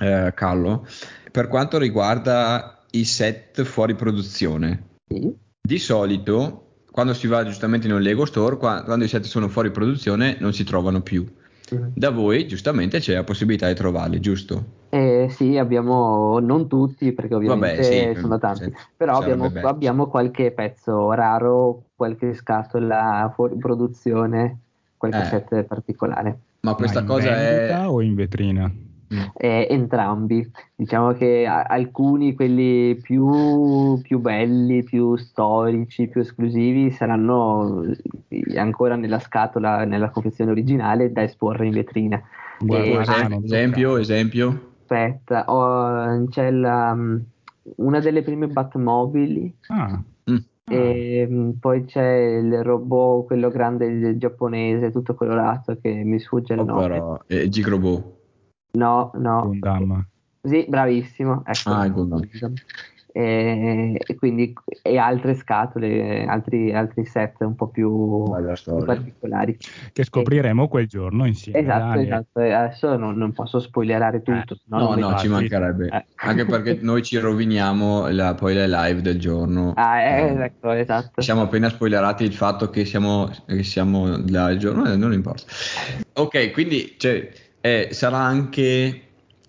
eh, 0.00 0.32
Carlo, 0.34 0.86
per 1.30 1.48
quanto 1.48 1.78
riguarda 1.78 2.84
i 2.92 3.04
set 3.04 3.62
fuori 3.64 3.94
produzione. 3.94 4.88
Sì. 5.06 5.34
Di 5.60 5.78
solito, 5.78 6.82
quando 6.90 7.14
si 7.14 7.26
va 7.26 7.44
giustamente 7.44 7.86
in 7.86 7.94
un 7.94 8.00
Lego 8.00 8.24
Store, 8.24 8.56
qua- 8.56 8.82
quando 8.82 9.04
i 9.04 9.08
set 9.08 9.24
sono 9.24 9.48
fuori 9.48 9.70
produzione 9.70 10.36
non 10.40 10.52
si 10.52 10.64
trovano 10.64 11.00
più. 11.00 11.26
Mhm. 11.70 11.92
Da 11.94 12.10
voi, 12.10 12.46
giustamente, 12.46 13.00
c'è 13.00 13.14
la 13.14 13.24
possibilità 13.24 13.68
di 13.68 13.74
trovarli, 13.74 14.20
giusto? 14.20 14.82
Eh, 14.94 15.28
sì, 15.28 15.56
abbiamo 15.58 16.38
non 16.38 16.68
tutti 16.68 17.12
perché 17.12 17.34
ovviamente 17.34 17.82
Vabbè, 17.82 18.14
sì, 18.14 18.20
sono 18.20 18.38
tanti, 18.38 18.64
sì, 18.66 18.72
però 18.96 19.18
abbiamo, 19.18 19.50
abbiamo 19.62 20.06
qualche 20.06 20.52
pezzo 20.52 21.10
raro, 21.12 21.86
qualche 21.96 22.32
scatola 22.34 23.30
fuori 23.34 23.56
produzione, 23.58 24.60
qualche 24.96 25.18
Eh. 25.18 25.24
set 25.24 25.64
particolare. 25.64 26.38
Ma 26.60 26.70
Ma 26.70 26.76
questa 26.76 27.00
in 27.00 27.06
cosa 27.06 27.28
è 27.36 27.86
o 27.88 28.00
in 28.02 28.14
vetrina? 28.14 28.66
mm. 28.68 29.20
eh, 29.36 29.66
entrambi. 29.70 30.48
Diciamo 30.74 31.12
che 31.12 31.46
a- 31.46 31.62
alcuni, 31.62 32.34
quelli 32.34 32.94
più, 33.00 34.00
più, 34.00 34.18
belli, 34.20 34.82
più 34.84 35.16
storici, 35.16 36.08
più 36.08 36.20
esclusivi, 36.20 36.90
saranno 36.90 37.82
eh, 38.28 38.58
ancora 38.58 38.96
nella 38.96 39.18
scatola, 39.18 39.84
nella 39.84 40.10
confezione 40.10 40.50
originale, 40.52 41.12
da 41.12 41.22
esporre 41.22 41.66
in 41.66 41.72
vetrina. 41.72 42.22
Guarda, 42.58 43.02
esempio, 43.02 43.44
esempio, 43.44 43.96
esempio. 43.98 44.72
Aspetta, 44.84 45.44
oh, 45.46 46.26
c'è 46.28 46.50
la, 46.50 46.94
mm, 46.94 47.16
una 47.76 48.00
delle 48.00 48.22
prime 48.22 48.48
Batmobili. 48.48 49.56
Ah. 49.68 49.98
Mm. 50.30 50.36
E 50.70 51.26
mm, 51.28 51.50
poi 51.52 51.84
c'è 51.86 52.38
il 52.38 52.62
robot, 52.62 53.26
quello 53.26 53.48
grande 53.48 54.18
giapponese, 54.18 54.92
tutto 54.92 55.14
colorato, 55.14 55.78
che 55.80 55.90
mi 55.90 56.18
sfugge 56.20 56.52
il 56.52 56.60
oh, 56.60 56.64
nome. 56.64 56.88
Però, 56.88 57.22
è 57.26 57.48
Gigrobot. 57.48 58.12
No, 58.72 59.10
no. 59.14 59.40
Gundam. 59.46 60.06
Sì, 60.42 60.66
bravissimo. 60.68 61.42
Ecco. 61.46 61.70
Ah, 61.70 61.88
Gundam 61.88 62.20
e, 63.16 63.94
e 64.04 64.14
quindi 64.16 64.52
e 64.82 64.98
altre 64.98 65.36
scatole, 65.36 66.24
altri, 66.24 66.74
altri 66.74 67.04
set 67.04 67.36
un 67.42 67.54
po' 67.54 67.68
più, 67.68 68.24
più 68.24 68.84
particolari. 68.84 69.56
Che 69.92 70.02
scopriremo 70.02 70.64
e, 70.64 70.68
quel 70.68 70.88
giorno 70.88 71.24
insieme. 71.24 71.60
Esatto, 71.60 72.00
esatto. 72.00 72.40
Adesso 72.40 72.96
non, 72.96 73.16
non, 73.16 73.32
posso 73.32 73.60
spoilerare 73.60 74.20
tutto. 74.20 74.54
Eh, 74.54 74.58
no, 74.64 74.96
no, 74.96 75.16
ci 75.16 75.28
mancherebbe. 75.28 75.90
Eh. 75.92 76.04
Anche 76.16 76.44
perché 76.44 76.78
noi 76.82 77.04
ci 77.04 77.16
roviniamo 77.18 78.08
la, 78.08 78.34
poi 78.34 78.54
le 78.54 78.66
live 78.66 79.00
del 79.00 79.20
giorno. 79.20 79.74
Ah, 79.76 80.00
eh, 80.00 80.44
ecco, 80.46 80.72
esatto. 80.72 81.20
Siamo 81.20 81.42
appena 81.42 81.68
spoilerati 81.68 82.24
il 82.24 82.34
fatto 82.34 82.68
che 82.68 82.84
siamo, 82.84 83.30
che 83.46 83.62
siamo 83.62 84.24
là 84.26 84.50
il 84.50 84.58
giorno, 84.58 84.90
eh, 84.90 84.96
non 84.96 85.12
importa. 85.12 85.44
Ok, 86.14 86.50
quindi 86.50 86.96
cioè, 86.98 87.30
eh, 87.60 87.88
sarà 87.92 88.18
anche... 88.18 89.02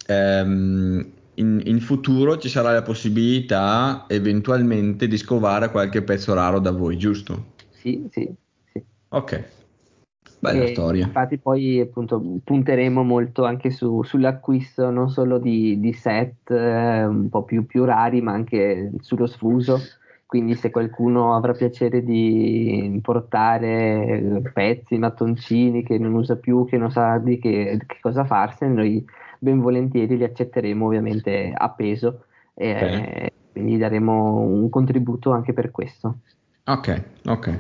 Ehm, 0.08 1.14
in, 1.36 1.62
in, 1.66 1.80
futuro 1.80 2.38
ci 2.38 2.50
sarà 2.50 2.72
la 2.72 2.82
possibilità 2.82 4.06
eventualmente 4.08 5.08
di 5.08 5.18
scovare 5.18 5.70
qualche 5.70 6.02
pezzo 6.02 6.34
raro 6.34 6.60
da 6.60 6.72
voi, 6.72 6.98
giusto? 6.98 7.54
Sì, 7.72 8.08
sì. 8.12 8.34
sì. 8.72 8.84
Ok, 9.10 9.44
bella 10.40 10.64
e 10.64 10.68
storia. 10.68 11.06
Infatti 11.06 11.38
poi 11.38 11.80
appunto 11.80 12.22
punteremo 12.44 13.04
molto 13.04 13.44
anche 13.44 13.70
su, 13.70 14.02
sull'acquisto 14.04 14.90
non 14.90 15.10
solo 15.10 15.38
di, 15.38 15.80
di 15.80 15.94
set 15.94 16.50
eh, 16.52 17.06
un 17.06 17.30
po' 17.30 17.44
più, 17.44 17.66
più, 17.66 17.84
rari, 17.86 18.22
ma 18.22 18.32
anche 18.32 18.92
sullo 19.00 19.28
sfuso. 19.28 19.80
Quindi 20.26 20.56
se 20.56 20.72
qualcuno 20.72 21.36
avrà 21.36 21.54
piacere 21.54 22.04
di 22.04 22.84
importare 22.84 24.42
pezzi, 24.54 24.98
mattoncini 24.98 25.84
che 25.84 26.00
non 26.00 26.14
usa 26.14 26.36
più, 26.36 26.66
che 26.66 26.78
non 26.78 26.92
sa 26.92 27.20
di 27.20 27.38
che, 27.38 27.80
che 27.86 27.98
cosa 28.02 28.26
farsene, 28.26 28.74
noi 28.74 29.06
ben 29.46 29.62
volentieri 29.62 30.18
li 30.18 30.24
accetteremo 30.24 30.86
ovviamente 30.88 31.54
a 31.56 31.70
peso 31.70 32.26
e 32.56 32.76
okay. 32.76 33.32
quindi 33.52 33.78
daremo 33.78 34.40
un 34.40 34.70
contributo 34.70 35.32
anche 35.32 35.54
per 35.54 35.70
questo. 35.70 36.18
Ok, 36.66 37.04
ok. 37.28 37.60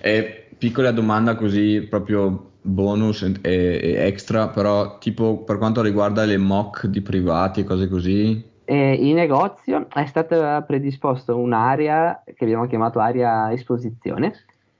E 0.00 0.48
piccola 0.56 0.90
domanda 0.90 1.36
così 1.36 1.86
proprio 1.88 2.52
bonus 2.62 3.22
e, 3.22 3.34
e, 3.42 4.06
extra, 4.06 4.48
però 4.48 4.96
tipo 4.98 5.44
per 5.44 5.58
quanto 5.58 5.82
riguarda 5.82 6.24
le 6.24 6.38
mock 6.38 6.86
di 6.86 7.02
privati 7.02 7.60
e 7.60 7.64
cose 7.64 7.88
così? 7.88 8.54
Eh, 8.64 8.94
in 8.94 9.14
negozio 9.16 9.86
è 9.92 10.06
stata 10.06 10.62
predisposta 10.62 11.34
un'area 11.34 12.22
che 12.24 12.44
abbiamo 12.44 12.66
chiamato 12.66 12.98
area 13.00 13.52
esposizione, 13.52 14.32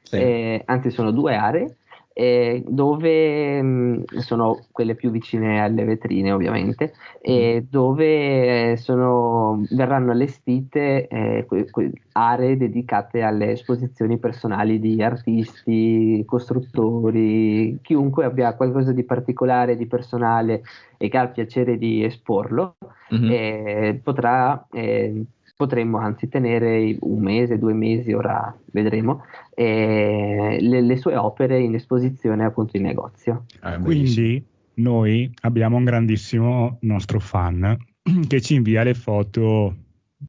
sì. 0.02 0.16
eh, 0.16 0.62
anzi 0.64 0.90
sono 0.90 1.10
due 1.10 1.36
aree 1.36 1.76
eh, 2.18 2.64
dove 2.66 3.60
mh, 3.60 3.66
mm, 3.66 4.02
sono 4.20 4.64
quelle 4.72 4.94
più 4.94 5.10
vicine 5.10 5.60
alle 5.60 5.84
vetrine 5.84 6.32
ovviamente, 6.32 6.94
e 7.20 7.60
mm. 7.60 7.66
dove 7.68 8.70
eh, 8.72 8.76
sono, 8.78 9.62
verranno 9.72 10.12
allestite 10.12 11.08
eh, 11.08 11.44
que, 11.46 11.70
que, 11.70 11.92
aree 12.12 12.56
dedicate 12.56 13.20
alle 13.20 13.50
esposizioni 13.52 14.16
personali 14.16 14.80
di 14.80 15.02
artisti, 15.02 16.22
costruttori, 16.24 17.78
chiunque 17.82 18.24
abbia 18.24 18.54
qualcosa 18.54 18.92
di 18.92 19.04
particolare, 19.04 19.76
di 19.76 19.86
personale 19.86 20.62
e 20.96 21.10
che 21.10 21.18
ha 21.18 21.22
il 21.24 21.32
piacere 21.32 21.76
di 21.76 22.02
esporlo, 22.02 22.76
mm-hmm. 23.14 23.98
potrà 24.02 24.66
eh, 24.72 25.22
potremmo 25.56 25.98
anzi 25.98 26.28
tenere 26.28 26.96
un 27.00 27.22
mese, 27.22 27.58
due 27.58 27.72
mesi, 27.72 28.12
ora 28.12 28.54
vedremo, 28.72 29.24
eh, 29.54 30.58
le, 30.60 30.82
le, 30.82 30.96
sue 30.96 31.16
opere 31.16 31.58
in 31.58 31.74
esposizione 31.74 32.44
appunto 32.44 32.76
in 32.76 32.82
negozio. 32.82 33.46
Eh, 33.64 33.78
Quindi 33.78 34.44
noi 34.74 35.32
abbiamo 35.42 35.78
un 35.78 35.84
grandissimo 35.84 36.76
nostro 36.82 37.18
fan 37.20 37.74
che 38.28 38.40
ci 38.42 38.54
invia 38.54 38.82
le 38.82 38.92
foto 38.92 39.74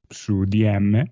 su 0.07 0.43
DM 0.45 1.03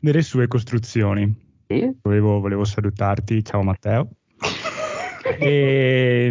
delle 0.00 0.22
sue 0.22 0.48
costruzioni. 0.48 1.32
Sì? 1.66 1.98
Volevo, 2.00 2.40
volevo 2.40 2.64
salutarti, 2.64 3.44
ciao 3.44 3.62
Matteo. 3.62 4.08
e, 5.38 6.30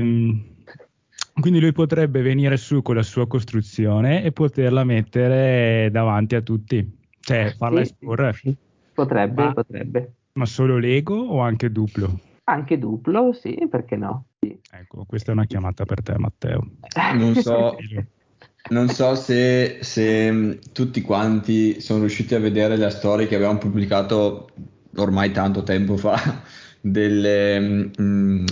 quindi 1.39 1.59
lui 1.59 1.71
potrebbe 1.71 2.21
venire 2.21 2.57
su 2.57 2.81
con 2.81 2.95
la 2.95 3.03
sua 3.03 3.27
costruzione 3.27 4.23
e 4.23 4.31
poterla 4.31 4.83
mettere 4.83 5.89
davanti 5.91 6.33
a 6.33 6.41
tutti. 6.41 6.97
Cioè, 7.29 7.53
farla 7.55 7.83
sì, 7.83 7.91
esporre. 7.91 8.33
Sì, 8.33 8.55
potrebbe, 8.91 9.43
ma, 9.43 9.53
potrebbe. 9.53 10.13
Ma 10.33 10.45
solo 10.47 10.79
Lego 10.79 11.15
o 11.15 11.41
anche 11.41 11.71
duplo? 11.71 12.19
Anche 12.45 12.79
duplo, 12.79 13.33
sì, 13.33 13.67
perché 13.69 13.95
no? 13.97 14.25
Sì. 14.39 14.59
Ecco, 14.71 15.05
questa 15.05 15.29
è 15.29 15.35
una 15.35 15.45
chiamata 15.45 15.85
per 15.85 16.01
te, 16.01 16.17
Matteo. 16.17 16.71
Non 17.13 17.35
so, 17.35 17.77
non 18.71 18.89
so 18.89 19.13
se, 19.13 19.77
se, 19.81 20.31
mm, 20.31 20.51
tutti 20.73 21.01
quanti 21.03 21.79
sono 21.81 21.99
riusciti 21.99 22.33
a 22.33 22.39
vedere 22.39 22.77
la 22.77 22.89
storia 22.89 23.27
che 23.27 23.35
abbiamo 23.35 23.59
pubblicato 23.59 24.49
ormai 24.95 25.31
tanto 25.31 25.61
tempo 25.61 25.97
fa. 25.97 26.41
Delle, 26.81 27.59
mh, 27.59 27.91
mm, 28.01 28.45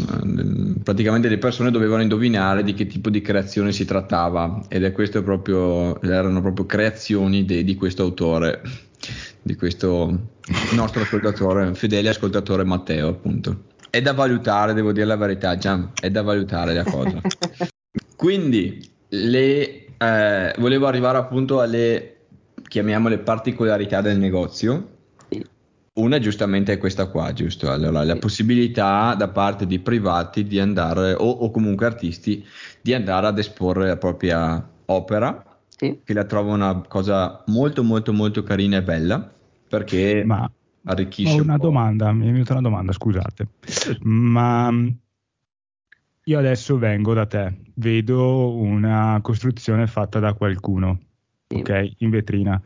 praticamente 0.83 1.29
le 1.29 1.37
persone 1.37 1.71
dovevano 1.71 2.01
indovinare 2.01 2.63
di 2.63 2.73
che 2.73 2.85
tipo 2.85 3.09
di 3.09 3.21
creazione 3.21 3.71
si 3.71 3.85
trattava 3.85 4.65
ed 4.67 4.83
è 4.83 4.91
questo 4.91 5.23
proprio 5.23 6.01
erano 6.01 6.41
proprio 6.41 6.65
creazioni 6.65 7.45
de, 7.45 7.63
di 7.63 7.75
questo 7.75 8.03
autore 8.03 8.61
di 9.41 9.55
questo 9.55 10.29
nostro 10.73 11.01
ascoltatore 11.01 11.73
fedele 11.73 12.09
ascoltatore 12.09 12.65
Matteo 12.65 13.07
appunto. 13.07 13.63
È 13.89 14.01
da 14.01 14.13
valutare 14.13 14.73
devo 14.73 14.91
dire 14.91 15.05
la 15.05 15.15
verità 15.15 15.57
Gian 15.57 15.91
è 15.99 16.09
da 16.09 16.21
valutare 16.21 16.73
la 16.73 16.83
cosa. 16.83 17.21
Quindi 18.15 18.85
le, 19.09 19.85
eh, 19.97 20.53
volevo 20.57 20.87
arrivare 20.87 21.17
appunto 21.17 21.61
alle 21.61 22.15
chiamiamole 22.67 23.19
particolarità 23.19 24.01
del 24.01 24.19
negozio 24.19 24.96
una 25.97 26.19
giustamente 26.19 26.73
è 26.73 26.77
questa 26.77 27.07
qua, 27.07 27.33
giusto? 27.33 27.71
Allora, 27.71 28.03
la 28.03 28.17
possibilità 28.17 29.15
da 29.15 29.27
parte 29.29 29.65
di 29.65 29.79
privati 29.79 30.45
di 30.45 30.59
andare, 30.59 31.13
o, 31.13 31.29
o 31.29 31.51
comunque 31.51 31.85
artisti, 31.85 32.45
di 32.81 32.93
andare 32.93 33.27
ad 33.27 33.37
esporre 33.37 33.87
la 33.87 33.97
propria 33.97 34.69
opera, 34.85 35.59
sì. 35.67 35.99
che 36.03 36.13
la 36.13 36.25
trovo 36.25 36.53
una 36.53 36.81
cosa 36.87 37.43
molto 37.47 37.83
molto 37.83 38.13
molto 38.13 38.43
carina 38.43 38.77
e 38.77 38.83
bella, 38.83 39.33
perché 39.67 40.23
Ma 40.25 40.49
arricchisce 40.83 41.39
ho 41.39 41.41
una 41.41 41.57
domanda, 41.57 42.11
mi 42.11 42.27
è 42.27 42.31
venuta 42.31 42.53
una 42.53 42.61
domanda, 42.61 42.91
scusate. 42.91 43.47
Ma 44.01 44.71
io 46.23 46.39
adesso 46.39 46.77
vengo 46.77 47.13
da 47.13 47.25
te, 47.25 47.55
vedo 47.75 48.55
una 48.55 49.19
costruzione 49.21 49.87
fatta 49.87 50.19
da 50.19 50.33
qualcuno, 50.33 50.99
sì. 51.47 51.57
ok, 51.57 51.93
in 51.97 52.09
vetrina. 52.11 52.61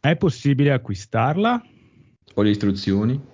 È 0.00 0.16
possibile 0.16 0.72
acquistarla 0.72 1.62
o 2.34 2.42
le 2.42 2.50
istruzioni? 2.50 3.32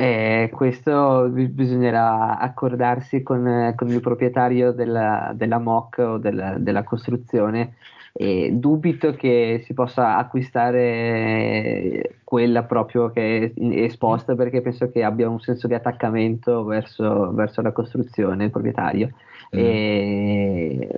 Eh, 0.00 0.50
questo 0.52 1.28
bisognerà 1.28 2.38
accordarsi 2.38 3.22
con, 3.22 3.72
con 3.74 3.88
il 3.88 4.00
proprietario 4.00 4.72
della, 4.72 5.32
della 5.34 5.58
MOC 5.58 5.98
o 5.98 6.18
della, 6.18 6.56
della 6.58 6.84
costruzione. 6.84 7.74
E 8.12 8.50
dubito 8.52 9.12
che 9.12 9.62
si 9.64 9.74
possa 9.74 10.16
acquistare 10.16 12.18
quella 12.24 12.64
proprio 12.64 13.10
che 13.10 13.44
è 13.44 13.52
esposta 13.56 14.34
perché 14.34 14.60
penso 14.60 14.90
che 14.90 15.04
abbia 15.04 15.28
un 15.28 15.40
senso 15.40 15.66
di 15.66 15.74
attaccamento 15.74 16.64
verso, 16.64 17.32
verso 17.32 17.62
la 17.62 17.72
costruzione 17.72 18.44
il 18.44 18.50
proprietario. 18.50 19.12
Mm. 19.54 19.58
E 19.58 20.88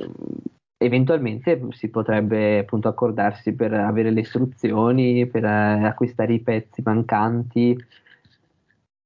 eventualmente 0.82 1.60
si 1.72 1.88
potrebbe 1.88 2.60
appunto 2.60 2.88
accordarsi 2.88 3.52
per 3.52 3.75
avere 3.75 4.10
le 4.10 4.20
istruzioni, 4.20 5.26
per 5.26 5.44
eh, 5.44 5.84
acquistare 5.84 6.32
i 6.32 6.40
pezzi 6.40 6.80
mancanti. 6.82 7.76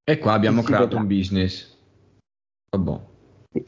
E 0.04 0.18
qua 0.18 0.34
abbiamo 0.34 0.62
creato 0.62 0.84
vedrà. 0.84 1.00
un 1.00 1.06
business. 1.08 1.76
Vabbè. 2.70 3.00
Sì. 3.50 3.64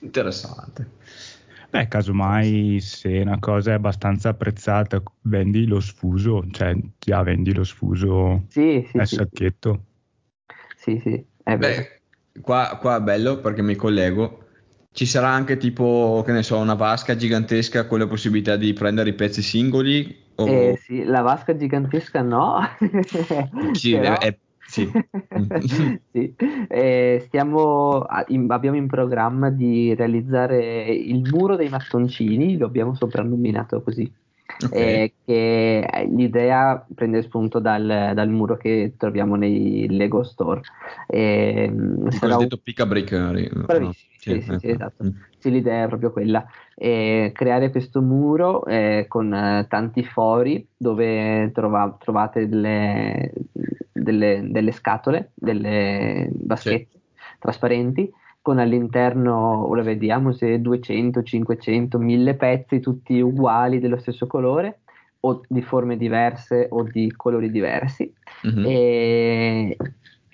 Interessante. 0.00 0.90
Beh, 1.70 1.86
casomai 1.86 2.80
se 2.80 3.20
una 3.20 3.38
cosa 3.38 3.70
è 3.70 3.74
abbastanza 3.74 4.30
apprezzata, 4.30 5.00
vendi 5.22 5.66
lo 5.66 5.78
sfuso, 5.78 6.44
cioè 6.50 6.76
già 6.98 7.22
vendi 7.22 7.54
lo 7.54 7.62
sfuso 7.62 8.46
sì, 8.48 8.84
sì, 8.90 8.96
nel 8.96 9.06
sì, 9.06 9.14
sacchetto. 9.14 9.84
Sì, 10.76 10.98
sì. 10.98 11.24
Beh, 11.44 12.00
qua, 12.40 12.76
qua 12.80 12.96
è 12.96 13.00
bello 13.00 13.38
perché 13.38 13.62
mi 13.62 13.76
collego. 13.76 14.48
Ci 14.92 15.06
sarà 15.06 15.28
anche 15.28 15.56
tipo, 15.56 16.22
che 16.26 16.32
ne 16.32 16.42
so, 16.42 16.58
una 16.58 16.74
vasca 16.74 17.14
gigantesca 17.14 17.86
con 17.86 18.00
la 18.00 18.06
possibilità 18.08 18.56
di 18.56 18.72
prendere 18.72 19.10
i 19.10 19.14
pezzi 19.14 19.40
singoli? 19.40 20.16
O... 20.36 20.46
Eh, 20.48 20.76
sì, 20.82 21.04
la 21.04 21.20
vasca 21.22 21.56
gigantesca 21.56 22.22
no. 22.22 22.58
Sì, 23.72 23.92
Però- 23.92 24.18
è- 24.18 24.36
sì. 24.66 24.90
Sì. 26.12 26.34
Eh, 26.68 27.22
stiamo, 27.26 28.04
in- 28.28 28.50
abbiamo 28.50 28.76
in 28.76 28.86
programma 28.88 29.50
di 29.50 29.94
realizzare 29.94 30.90
il 30.92 31.22
muro 31.30 31.56
dei 31.56 31.68
mattoncini, 31.68 32.56
lo 32.58 32.66
abbiamo 32.66 32.94
soprannominato 32.94 33.82
così. 33.82 34.12
Ok. 34.64 34.72
Eh, 34.74 35.14
che 35.24 36.06
l'idea 36.10 36.86
prende 36.94 37.22
spunto 37.22 37.58
dal, 37.58 38.12
dal 38.14 38.28
muro 38.28 38.56
che 38.56 38.94
troviamo 38.96 39.36
nei 39.36 39.88
Lego 39.88 40.22
Store. 40.22 40.60
Ehm, 41.08 42.06
Il 42.06 42.12
sarà 42.12 42.26
un- 42.26 42.48
cosiddetto 42.48 42.60
pick 42.62 42.80
a 42.80 42.86
brick. 42.86 43.12
eh, 43.12 43.78
no? 43.78 43.92
Sì, 44.20 44.40
sì, 44.40 44.42
sì, 44.42 44.52
ecco. 44.52 44.66
esatto. 44.66 45.04
Mm. 45.04 45.08
Sì, 45.38 45.50
l'idea 45.50 45.84
è 45.84 45.88
proprio 45.88 46.12
quella, 46.12 46.46
eh, 46.74 47.30
creare 47.34 47.70
questo 47.70 48.02
muro 48.02 48.64
eh, 48.66 49.06
con 49.08 49.32
eh, 49.32 49.66
tanti 49.68 50.04
fori 50.04 50.66
dove 50.76 51.50
trova- 51.54 51.96
trovate 51.98 52.46
delle, 52.48 53.32
delle- 53.92 54.46
delle 54.50 54.72
scatole, 54.72 55.30
delle 55.34 56.30
vaschette 56.32 56.98
trasparenti, 57.38 58.10
con 58.42 58.58
all'interno, 58.58 59.68
ora 59.68 59.82
vediamo 59.82 60.32
se 60.32 60.60
200, 60.60 61.22
500, 61.22 61.98
1000 61.98 62.34
pezzi 62.36 62.80
tutti 62.80 63.20
uguali 63.20 63.78
dello 63.80 63.98
stesso 63.98 64.26
colore 64.26 64.80
o 65.20 65.42
di 65.46 65.60
forme 65.62 65.96
diverse 65.96 66.66
o 66.70 66.82
di 66.84 67.12
colori 67.14 67.50
diversi 67.50 68.10
Mhm. 68.42 68.64
e 68.64 69.76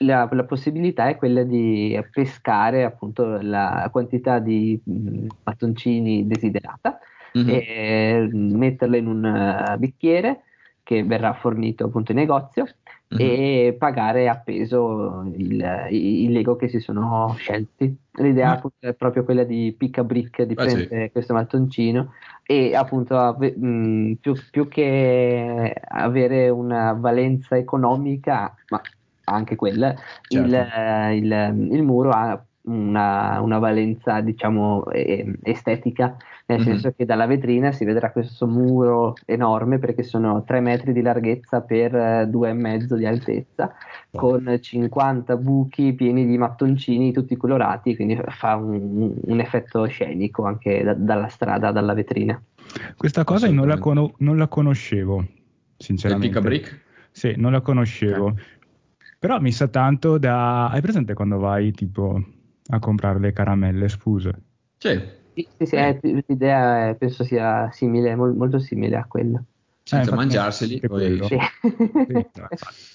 la, 0.00 0.28
la 0.30 0.44
possibilità 0.44 1.08
è 1.08 1.16
quella 1.16 1.42
di 1.42 1.98
pescare 2.12 2.84
appunto 2.84 3.38
la 3.40 3.88
quantità 3.90 4.38
di 4.38 4.80
mh, 4.84 5.26
mattoncini 5.44 6.26
desiderata 6.26 6.98
Mhm. 7.34 7.48
e 7.50 8.28
metterla 8.32 8.96
in 8.96 9.06
un 9.08 9.24
eh, 9.24 9.76
bicchiere 9.78 10.42
che 10.86 11.02
verrà 11.02 11.32
fornito 11.34 11.86
appunto 11.86 12.12
in 12.12 12.18
negozio 12.18 12.64
Mhm. 13.08 13.20
e 13.20 13.76
pagare 13.78 14.28
a 14.28 14.36
peso 14.36 15.22
il, 15.36 15.86
i, 15.90 16.24
i 16.24 16.28
Lego 16.32 16.54
che 16.56 16.68
si 16.68 16.78
sono 16.80 17.34
scelti. 17.38 17.96
L'idea 18.18 18.52
appunto 18.52 18.86
è 18.86 18.94
proprio 18.94 19.24
quella 19.24 19.42
di 19.44 19.74
pick 19.76 19.98
a 19.98 20.04
brick, 20.04 20.42
di 20.42 20.54
Ah, 20.54 20.68
sì. 20.68 20.76
prendere 20.86 21.10
questo 21.12 21.32
mattoncino 21.34 22.12
e 22.44 22.74
appunto 22.76 23.16
ave- 23.18 23.56
mh, 23.56 24.18
più, 24.20 24.34
più 24.50 24.68
che 24.68 25.74
avere 25.88 26.48
una 26.48 26.92
valenza 26.94 27.56
economica, 27.56 28.54
ma 28.70 28.80
anche 29.24 29.56
quella, 29.56 29.90
il, 30.28 30.50
Certo. 30.50 30.76
eh, 30.78 31.16
il- 31.16 31.68
il 31.72 31.82
muro 31.82 32.10
ha 32.10 32.40
una, 32.68 33.40
una 33.40 33.58
valenza 33.58 34.20
diciamo 34.20 34.84
eh, 34.90 35.32
estetica, 35.42 36.16
nel 36.46 36.58
Mhm. 36.60 36.64
senso 36.64 36.92
che 36.92 37.04
dalla 37.04 37.26
vetrina 37.26 37.72
si 37.72 37.84
vedrà 37.84 38.12
questo 38.12 38.46
muro 38.46 39.14
enorme 39.26 39.78
perché 39.78 40.02
sono 40.04 40.44
3 40.44 40.60
metri 40.60 40.92
di 40.92 41.02
larghezza 41.02 41.60
per 41.60 41.94
eh, 41.94 42.26
due 42.28 42.50
e 42.50 42.52
mezzo 42.52 42.94
di 42.96 43.04
altezza 43.04 43.74
con 44.10 44.56
50 44.60 45.36
buchi 45.36 45.92
pieni 45.92 46.24
di 46.24 46.38
mattoncini 46.38 47.12
tutti 47.12 47.36
colorati, 47.36 47.94
quindi 47.96 48.18
fa 48.28 48.54
un, 48.56 49.12
un 49.20 49.40
effetto 49.40 49.84
scenico 49.86 50.44
anche 50.44 50.82
da- 50.82 50.94
dalla 50.94 51.28
strada, 51.28 51.72
dalla 51.72 51.92
vetrina. 51.94 52.40
Questa 52.96 53.24
cosa 53.24 53.46
io 53.46 53.52
non 53.52 53.68
la, 53.68 53.78
cono- 53.78 54.14
non 54.18 54.36
la 54.36 54.46
conoscevo, 54.48 55.18
Il 55.18 55.28
sinceramente. 55.76 56.38
a 56.38 56.40
brick? 56.40 56.80
Sì, 57.10 57.34
non 57.36 57.52
la 57.52 57.60
conoscevo. 57.60 58.34
Però 59.18 59.40
mi 59.40 59.50
sa 59.50 59.66
tanto 59.68 60.18
da... 60.18 60.68
Hai 60.68 60.80
presente 60.80 61.14
quando 61.14 61.38
vai 61.38 61.72
tipo 61.72 62.22
a 62.68 62.78
comprare 62.78 63.18
le 63.18 63.32
caramelle 63.32 63.88
sfuse? 63.88 64.32
Sì. 64.78 65.24
Sì, 65.36 65.46
sì, 65.58 65.66
sì, 65.66 65.76
Eh. 65.76 65.98
eh, 66.02 66.24
l'idea 66.26 66.88
è- 66.88 66.94
penso 66.96 67.22
sia 67.22 67.70
simile, 67.70 68.16
mol- 68.16 68.34
molto 68.34 68.58
simile 68.58 68.96
a 68.96 69.04
quello. 69.04 69.44
Senza 69.82 70.04
infatti, 70.10 70.16
mangiarseli. 70.16 70.80
quello. 70.80 71.26
Sì. 71.26 71.36
Sì, 72.08 72.26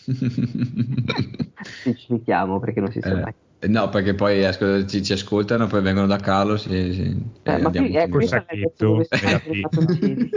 Specifichiamo 1.62 2.60
perché 2.60 2.80
non 2.80 2.92
si 2.92 3.00
sa 3.00 3.14
mai. 3.16 3.34
Eh, 3.60 3.68
no, 3.68 3.90
perché 3.90 4.16
poi 4.16 4.44
ascol- 4.44 4.88
ci, 4.88 5.04
ci 5.04 5.14
ascoltano, 5.14 5.68
poi 5.68 5.84
vengono 5.84 6.08
da 6.08 6.18
Carlo 6.18 6.58
si- 6.58 6.68
si- 6.94 7.02
Eh, 7.44 7.52
e 7.54 7.58
ma 7.60 7.66
andiamo 7.68 7.88
qui 7.88 7.96
è 7.98 8.10
col 8.10 8.24
sacchetto 8.26 9.04
si 9.04 9.10
la 9.12 9.20
vendono 9.20 9.54
i 9.54 9.62
pizza. 9.62 9.82
mattoncini. 9.82 10.32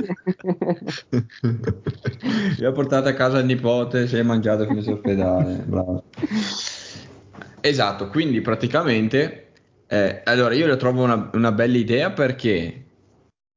Li 2.59 2.64
ha 2.67 2.73
portato 2.73 3.09
a 3.09 3.14
casa 3.14 3.38
il 3.38 3.47
nipote, 3.47 4.07
si 4.07 4.17
è 4.19 4.23
mangiato 4.23 4.67
fino 4.67 4.81
all'ospedale. 4.81 5.55
Bravo. 5.67 6.05
Esatto, 7.61 8.09
quindi 8.09 8.43
praticamente, 8.43 9.54
eh, 9.87 10.23
allora 10.25 10.55
io 10.55 10.66
la 10.66 10.77
trovo 10.77 11.03
una, 11.03 11.31
una 11.33 11.53
bella 11.53 11.77
idea 11.77 12.11
perché 12.11 12.83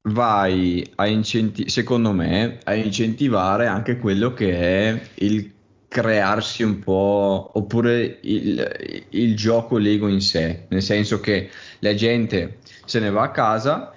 vai 0.10 0.90
a 0.96 1.08
incentivare, 1.08 1.70
secondo 1.70 2.12
me, 2.12 2.60
a 2.64 2.74
incentivare 2.74 3.68
anche 3.68 3.98
quello 3.98 4.34
che 4.34 4.54
è 4.54 5.02
il 5.16 5.52
crearsi 5.88 6.64
un 6.64 6.80
po', 6.80 7.52
oppure 7.54 8.20
il, 8.22 9.06
il 9.10 9.36
gioco 9.36 9.78
Lego 9.78 10.08
in 10.08 10.22
sé, 10.22 10.66
nel 10.68 10.82
senso 10.82 11.20
che 11.20 11.50
la 11.80 11.94
gente 11.94 12.58
se 12.86 13.00
ne 13.00 13.10
va 13.10 13.24
a 13.24 13.32
casa, 13.32 13.94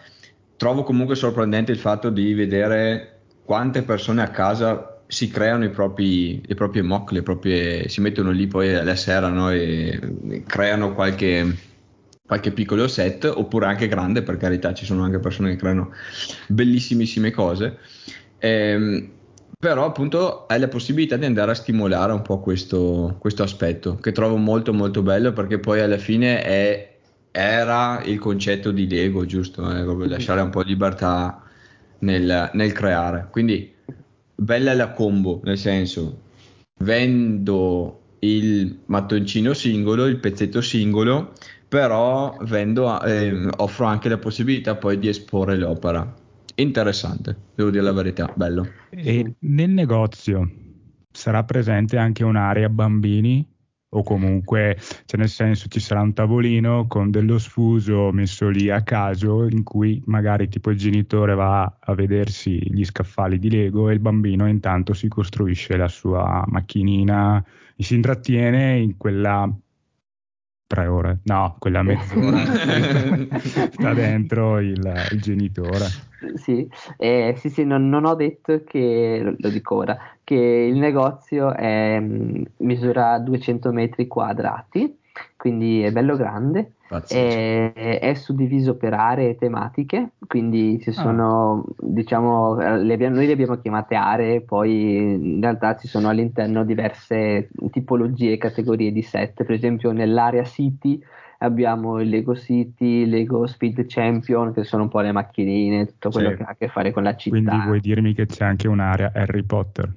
trovo 0.57 0.83
comunque 0.83 1.14
sorprendente 1.14 1.73
il 1.73 1.79
fatto 1.79 2.11
di 2.11 2.33
vedere 2.35 3.21
quante 3.45 3.83
persone 3.83 4.23
a 4.23 4.31
casa 4.31 5.03
si 5.07 5.29
creano 5.29 5.64
i 5.64 5.71
propri, 5.71 6.40
i 6.47 6.55
propri 6.55 6.83
mock, 6.83 7.11
le 7.11 7.23
proprie, 7.23 7.88
si 7.88 8.01
mettono 8.01 8.31
lì 8.31 8.47
poi 8.47 8.75
alla 8.75 8.95
sera 8.95 9.29
no, 9.29 9.51
e 9.51 10.45
creano 10.47 10.95
qualche, 10.95 11.57
qualche 12.31 12.53
piccolo 12.53 12.87
set, 12.87 13.25
oppure 13.25 13.66
anche 13.66 13.88
grande, 13.88 14.23
per 14.23 14.37
carità, 14.37 14.73
ci 14.73 14.85
sono 14.85 15.03
anche 15.03 15.19
persone 15.19 15.51
che 15.51 15.57
creano 15.57 15.90
bellissimissime 16.47 17.33
cose. 17.33 17.79
Ehm, 18.38 19.11
però 19.59 19.85
appunto 19.85 20.47
hai 20.47 20.61
la 20.61 20.69
possibilità 20.69 21.16
di 21.16 21.25
andare 21.25 21.51
a 21.51 21.55
stimolare 21.55 22.12
un 22.12 22.23
po' 22.23 22.38
questo, 22.38 23.16
questo 23.19 23.43
aspetto 23.43 23.97
che 23.97 24.12
trovo 24.12 24.37
molto 24.37 24.73
molto 24.73 25.03
bello 25.03 25.33
perché 25.33 25.59
poi 25.59 25.81
alla 25.81 25.99
fine 25.99 26.40
è, 26.45 26.99
era 27.33 28.01
il 28.05 28.21
concetto 28.21 28.71
di 28.71 28.88
Lego, 28.88 29.27
giusto? 29.27 29.69
Eh, 29.69 29.83
proprio 29.83 30.07
lasciare 30.07 30.40
un 30.40 30.51
po' 30.51 30.62
di 30.62 30.71
libertà 30.71 31.43
nel, 31.99 32.51
nel 32.53 32.73
creare. 32.73 33.27
Quindi 33.29 33.75
bella 34.37 34.73
la 34.75 34.93
combo, 34.93 35.40
nel 35.43 35.59
senso 35.59 36.21
vendo 36.79 38.03
il 38.21 38.83
mattoncino 38.87 39.53
singolo, 39.53 40.07
il 40.07 40.19
pezzetto 40.19 40.61
singolo, 40.61 41.33
però 41.71 42.37
vendo, 42.41 43.01
eh, 43.01 43.49
offro 43.59 43.87
anche 43.87 44.09
la 44.09 44.19
possibilità 44.19 44.75
poi 44.75 44.99
di 44.99 45.07
esporre 45.07 45.57
l'opera. 45.57 46.15
Interessante, 46.57 47.37
devo 47.55 47.71
dire 47.71 47.85
la 47.85 47.93
verità, 47.93 48.31
bello. 48.35 48.67
E 48.91 49.37
nel 49.39 49.71
negozio 49.71 50.51
sarà 51.13 51.45
presente 51.45 51.97
anche 51.97 52.25
un'area 52.25 52.69
bambini 52.69 53.47
o 53.93 54.03
comunque, 54.03 54.77
cioè 55.05 55.21
nel 55.21 55.29
senso 55.29 55.69
ci 55.69 55.79
sarà 55.79 56.01
un 56.01 56.13
tavolino 56.13 56.89
con 56.89 57.13
dello 57.13 57.39
sfuso 57.39 58.11
messo 58.11 58.49
lì 58.49 58.69
a 58.69 58.83
caso 58.83 59.47
in 59.47 59.63
cui 59.63 60.03
magari 60.07 60.49
tipo 60.49 60.71
il 60.71 60.77
genitore 60.77 61.35
va 61.35 61.79
a 61.79 61.95
vedersi 61.95 62.59
gli 62.69 62.85
scaffali 62.85 63.39
di 63.39 63.49
Lego 63.49 63.89
e 63.89 63.93
il 63.93 64.01
bambino 64.01 64.49
intanto 64.49 64.93
si 64.93 65.07
costruisce 65.07 65.77
la 65.77 65.89
sua 65.89 66.45
macchinina 66.49 67.45
e 67.77 67.83
si 67.85 67.95
intrattiene 67.95 68.77
in 68.79 68.97
quella 68.97 69.49
tre 70.71 70.87
ore, 70.87 71.19
no, 71.25 71.57
quella 71.59 71.83
mezz'ora 71.83 72.39
sta 73.73 73.93
dentro 73.93 74.61
il, 74.61 75.09
il 75.11 75.21
genitore. 75.21 75.87
Sì, 76.37 76.71
eh, 76.97 77.35
sì, 77.39 77.51
sì, 77.51 77.65
non, 77.65 77.89
non 77.89 78.05
ho 78.05 78.15
detto 78.15 78.63
che, 78.63 79.35
lo, 79.37 79.49
dico 79.49 79.75
ora, 79.75 79.99
che 80.23 80.37
il 80.37 80.79
negozio 80.79 81.53
è, 81.53 81.99
mh, 81.99 82.45
misura 82.59 83.19
200 83.19 83.73
metri 83.73 84.07
quadrati, 84.07 84.97
quindi 85.37 85.83
è 85.83 85.91
bello 85.91 86.15
grande, 86.15 86.75
Pazzesco. 86.90 87.14
è, 87.79 88.00
è 88.00 88.14
suddiviso 88.14 88.76
per 88.76 88.94
aree 88.94 89.37
tematiche, 89.37 90.11
quindi 90.26 90.81
ci 90.81 90.90
sono, 90.90 91.64
diciamo, 91.79 92.61
eh, 92.61 92.83
le 92.83 92.94
abbiamo- 92.94 93.14
noi 93.14 93.26
le 93.26 93.33
abbiamo 93.33 93.57
chiamate 93.59 93.94
aree, 93.94 94.40
poi 94.40 94.96
in 95.35 95.40
realtà 95.40 95.76
ci 95.76 95.87
sono 95.87 96.09
all'interno 96.09 96.64
diverse 96.64 97.48
tipologie 97.70 98.33
e 98.33 98.38
categorie 98.38 98.90
di 98.90 99.03
set, 99.03 99.44
per 99.44 99.53
esempio 99.53 99.92
nell'area 99.92 100.42
City 100.42 101.00
abbiamo 101.38 102.00
il 102.00 102.09
Lego 102.09 102.35
City, 102.35 103.07
Lego 103.07 103.46
Speed 103.46 103.85
Champion, 103.87 104.53
che 104.53 104.64
sono 104.64 104.83
un 104.83 104.88
po' 104.88 104.98
le 105.00 105.12
macchinine, 105.12 105.87
tutto 105.87 106.11
quello 106.11 106.31
Sì. 106.31 106.37
che 106.38 106.42
ha 106.42 106.48
a 106.48 106.57
che 106.59 106.66
fare 106.66 106.90
con 106.90 107.05
la 107.05 107.14
città. 107.14 107.37
Quindi 107.37 107.64
vuoi 107.66 107.81
dirmi 107.81 108.14
che 108.14 108.26
c'è 108.26 108.44
anche 108.44 108.66
un'area 108.66 109.12
Harry 109.14 109.44
Potter? 109.44 109.94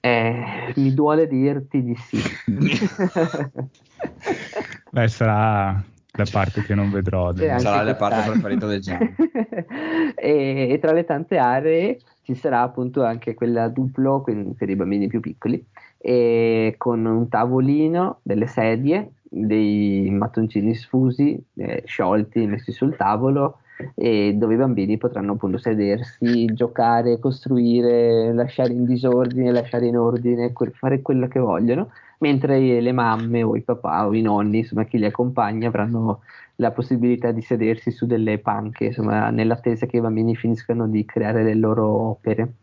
Eh, 0.00 0.72
mi 0.74 0.92
duole 0.92 1.28
dirti 1.28 1.82
di 1.82 1.94
sì. 1.94 2.18
Beh, 4.90 5.08
sarà 5.08 5.80
la 6.18 6.26
parte 6.30 6.62
che 6.62 6.74
non 6.74 6.90
vedrò. 6.90 7.28
Anche 7.28 7.58
Sarà 7.58 7.82
la 7.82 7.94
parte 7.94 8.30
preferita 8.30 8.66
del 8.66 8.80
Gianni. 8.80 9.14
e, 10.16 10.68
e 10.70 10.78
tra 10.80 10.92
le 10.92 11.04
tante 11.04 11.38
aree 11.38 11.98
ci 12.22 12.34
sarà 12.34 12.62
appunto 12.62 13.04
anche 13.04 13.34
quella 13.34 13.68
duplo 13.68 14.22
per 14.22 14.68
i 14.68 14.76
bambini 14.76 15.06
più 15.06 15.20
piccoli 15.20 15.64
e 15.96 16.74
con 16.76 17.04
un 17.04 17.28
tavolino, 17.28 18.18
delle 18.22 18.46
sedie 18.46 19.12
dei 19.30 20.08
mattoncini 20.10 20.74
sfusi, 20.74 21.38
eh, 21.56 21.82
sciolti, 21.86 22.46
messi 22.46 22.72
sul 22.72 22.96
tavolo 22.96 23.58
e 23.94 24.34
dove 24.34 24.54
i 24.54 24.56
bambini 24.56 24.96
potranno 24.96 25.32
appunto 25.32 25.58
sedersi, 25.58 26.46
giocare, 26.46 27.18
costruire, 27.18 28.32
lasciare 28.32 28.72
in 28.72 28.84
disordine, 28.84 29.52
lasciare 29.52 29.86
in 29.86 29.96
ordine, 29.96 30.52
fare 30.72 31.00
quello 31.00 31.28
che 31.28 31.38
vogliono, 31.38 31.90
mentre 32.18 32.80
le 32.80 32.92
mamme 32.92 33.42
o 33.42 33.56
i 33.56 33.62
papà 33.62 34.06
o 34.06 34.14
i 34.14 34.22
nonni, 34.22 34.58
insomma 34.58 34.84
chi 34.84 34.98
li 34.98 35.04
accompagna, 35.04 35.68
avranno 35.68 36.20
la 36.56 36.72
possibilità 36.72 37.30
di 37.30 37.42
sedersi 37.42 37.90
su 37.90 38.06
delle 38.06 38.38
panche, 38.38 38.86
insomma, 38.86 39.30
nell'attesa 39.30 39.86
che 39.86 39.98
i 39.98 40.00
bambini 40.00 40.34
finiscano 40.34 40.88
di 40.88 41.04
creare 41.04 41.42
le 41.42 41.54
loro 41.54 41.86
opere. 41.86 42.54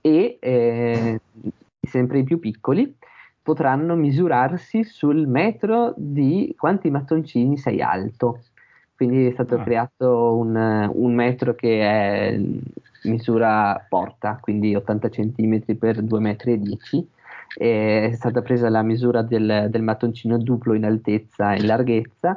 E 0.00 0.38
eh, 0.40 1.20
sempre 1.80 2.18
i 2.18 2.24
più 2.24 2.38
piccoli 2.38 2.94
potranno 3.42 3.94
misurarsi 3.94 4.84
sul 4.84 5.26
metro 5.26 5.92
di 5.96 6.54
quanti 6.58 6.90
mattoncini 6.90 7.56
sei 7.56 7.80
alto. 7.80 8.40
Quindi 8.96 9.26
è 9.26 9.32
stato 9.32 9.56
ah. 9.56 9.62
creato 9.62 10.34
un, 10.36 10.90
un, 10.92 11.14
metro 11.14 11.54
che 11.54 11.80
è 11.80 12.40
misura 13.04 13.84
porta, 13.88 14.38
quindi 14.40 14.74
80 14.74 15.08
cm 15.08 15.60
per 15.78 16.02
2,10 16.02 16.20
metri. 16.20 17.08
È 17.56 18.10
stata 18.14 18.42
presa 18.42 18.68
la 18.68 18.82
misura 18.82 19.22
del, 19.22 19.68
del 19.70 19.82
mattoncino 19.82 20.38
duplo 20.38 20.74
in 20.74 20.84
altezza 20.84 21.52
e 21.52 21.60
in 21.60 21.66
larghezza 21.66 22.36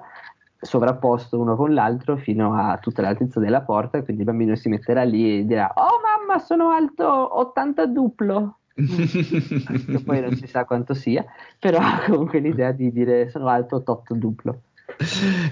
sovrapposto 0.59 1.39
uno 1.39 1.55
con 1.55 1.73
l'altro 1.73 2.17
fino 2.17 2.53
a 2.55 2.77
tutta 2.77 3.01
l'altezza 3.01 3.39
della 3.39 3.61
porta, 3.61 4.01
quindi 4.01 4.23
il 4.23 4.27
bambino 4.27 4.55
si 4.55 4.69
metterà 4.69 5.03
lì 5.03 5.39
e 5.39 5.45
dirà 5.45 5.71
"Oh 5.75 5.99
mamma, 6.01 6.39
sono 6.39 6.69
alto 6.69 7.37
80 7.39 7.85
duplo". 7.87 8.59
che 8.77 10.01
poi 10.05 10.21
non 10.21 10.35
si 10.35 10.47
sa 10.47 10.65
quanto 10.65 10.93
sia, 10.93 11.25
però 11.59 11.79
comunque 12.07 12.39
l'idea 12.39 12.71
di 12.71 12.91
dire 12.91 13.29
sono 13.29 13.47
alto 13.47 13.77
88 13.77 14.13
duplo 14.13 14.61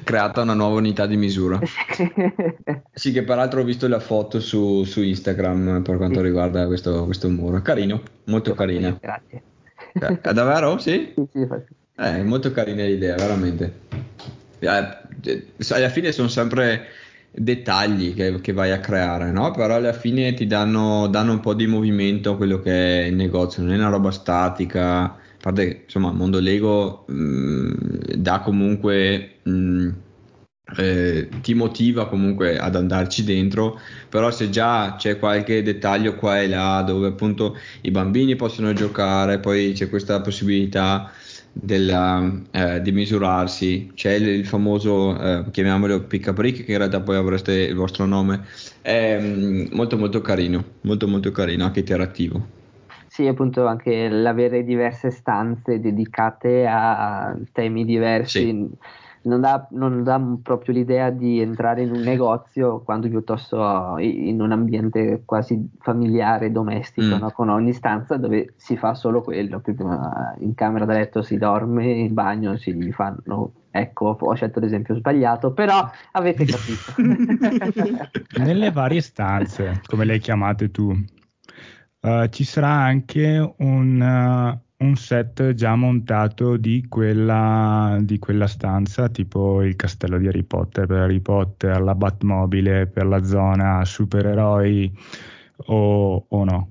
creata 0.03 0.41
una 0.41 0.53
nuova 0.53 0.77
unità 0.77 1.05
di 1.05 1.17
misura. 1.17 1.59
sì, 2.91 3.11
che 3.11 3.23
peraltro 3.23 3.61
ho 3.61 3.63
visto 3.63 3.87
la 3.87 3.99
foto 3.99 4.39
su, 4.39 4.83
su 4.83 5.01
Instagram 5.01 5.81
per 5.83 5.97
quanto 5.97 6.19
sì. 6.19 6.25
riguarda 6.25 6.65
questo, 6.65 7.05
questo, 7.05 7.29
muro. 7.29 7.61
Carino, 7.61 8.01
molto 8.25 8.51
sì, 8.51 8.57
carino. 8.57 8.97
Grazie. 8.99 9.43
Eh, 10.01 10.33
davvero? 10.33 10.77
Sì? 10.77 11.13
Sì, 11.15 11.27
sì. 11.31 11.47
Eh, 11.97 12.23
molto 12.23 12.51
carina 12.51 12.83
l'idea, 12.83 13.15
veramente. 13.15 13.73
Eh, 14.59 14.67
alla 14.67 15.89
fine 15.89 16.11
sono 16.11 16.27
sempre 16.27 16.87
dettagli 17.31 18.13
che, 18.13 18.39
che, 18.41 18.53
vai 18.53 18.71
a 18.71 18.79
creare, 18.79 19.31
no? 19.31 19.51
Però 19.51 19.75
alla 19.75 19.93
fine 19.93 20.33
ti 20.33 20.47
danno, 20.47 21.07
danno 21.07 21.33
un 21.33 21.39
po' 21.39 21.53
di 21.53 21.67
movimento 21.67 22.31
a 22.31 22.35
quello 22.37 22.59
che 22.59 23.03
è 23.03 23.05
il 23.05 23.15
negozio, 23.15 23.63
non 23.63 23.73
è 23.73 23.77
una 23.77 23.89
roba 23.89 24.11
statica 24.11 25.17
parte 25.45 25.67
che 25.67 25.81
insomma 25.83 26.09
il 26.09 26.15
mondo 26.15 26.39
Lego 26.39 27.05
mh, 27.07 27.13
mm, 27.13 27.73
dà 28.15 28.39
comunque 28.39 29.35
mh, 29.43 29.51
mm, 29.51 29.89
eh, 30.77 31.29
ti 31.41 31.53
motiva 31.53 32.07
comunque 32.07 32.57
ad 32.57 32.75
andarci 32.75 33.23
dentro 33.23 33.79
però 34.09 34.31
se 34.31 34.49
già 34.49 34.95
c'è 34.97 35.19
qualche 35.19 35.61
dettaglio 35.61 36.15
qua 36.15 36.41
e 36.41 36.47
là 36.47 36.81
dove 36.81 37.07
appunto 37.07 37.55
i 37.81 37.91
bambini 37.91 38.35
possono 38.35 38.73
giocare 38.73 39.39
poi 39.39 39.73
c'è 39.73 39.89
questa 39.89 40.21
possibilità 40.21 41.11
della, 41.57 42.29
eh, 42.51 42.81
di 42.81 42.91
misurarsi. 42.91 43.91
C'è 43.95 44.13
il, 44.13 44.27
il 44.27 44.45
famoso 44.45 45.17
eh, 45.17 45.45
chiamiamolo 45.51 46.01
pick 46.01 46.27
up 46.27 46.35
brick 46.35 46.65
che 46.65 46.71
in 46.73 46.77
realtà 46.77 46.99
poi 46.99 47.15
avreste 47.15 47.53
il 47.53 47.75
vostro 47.75 48.05
nome. 48.05 48.45
È 48.81 49.17
mm, 49.19 49.67
molto 49.71 49.97
molto 49.97 50.19
carino 50.21 50.63
molto 50.81 51.07
molto 51.07 51.31
carino 51.31 51.63
anche 51.63 51.79
interattivo. 51.79 52.63
Sì, 53.07 53.25
appunto 53.27 53.65
anche 53.65 54.09
l'avere 54.09 54.65
diverse 54.65 55.09
stanze 55.09 55.79
dedicate 55.79 56.67
a 56.67 57.33
temi 57.53 57.85
diversi. 57.85 58.39
Sì. 58.41 58.67
Non, 59.25 59.41
dà, 59.41 59.67
non, 59.71 60.03
dà, 60.03 60.21
proprio 60.41 60.73
l'idea 60.73 61.09
di 61.09 61.39
entrare 61.39 61.83
in 61.83 61.91
un 61.91 62.01
negozio 62.01 62.81
quando 62.81 63.07
piuttosto 63.07 63.97
in 63.99 64.41
un 64.41 64.51
ambiente 64.51 65.21
quasi 65.25 65.69
familiare, 65.79 66.51
domestico, 66.51 67.15
mm. 67.15 67.19
no? 67.19 67.31
con 67.31 67.49
ogni 67.49 67.73
stanza 67.73 68.17
dove 68.17 68.53
si 68.55 68.77
fa 68.77 68.93
solo 68.93 69.21
quello. 69.21 69.61
In 70.39 70.53
camera 70.55 70.85
da 70.85 70.93
letto 70.93 71.21
si 71.21 71.37
dorme, 71.37 71.85
in 71.85 72.13
bagno 72.13 72.57
si 72.57 72.91
fanno 72.91 73.51
Ecco, 73.75 74.15
ho 74.17 74.33
scelto 74.35 74.61
l'esempio 74.61 74.95
sbagliato, 74.95 75.51
però 75.51 75.85
avete 76.13 76.45
capito. 76.45 76.93
Nelle 78.41 78.71
varie 78.71 79.01
stanze, 79.01 79.81
come 79.85 80.05
le 80.05 80.13
hai 80.13 80.19
chiamate 80.19 80.71
tu, 80.71 80.95
Uh, 82.05 82.29
ci 82.29 82.43
sarà 82.43 82.69
anche 82.69 83.55
un, 83.57 83.99
uh, 83.99 84.64
un, 84.85 84.95
set 84.95 85.53
già 85.53 85.75
montato 85.75 86.57
di 86.57 86.85
quella, 86.87 87.97
di 88.01 88.19
quella, 88.19 88.47
stanza, 88.47 89.09
tipo 89.09 89.61
il 89.61 89.75
castello 89.75 90.17
di 90.17 90.27
Harry 90.27 90.43
Potter 90.43 90.85
per 90.85 90.97
Harry 90.97 91.19
Potter, 91.19 91.81
la 91.81 91.95
Batmobile 91.95 92.87
per 92.87 93.05
la 93.05 93.23
zona 93.23 93.83
supereroi 93.83 94.91
o, 95.67 96.25
o 96.27 96.43
no? 96.43 96.69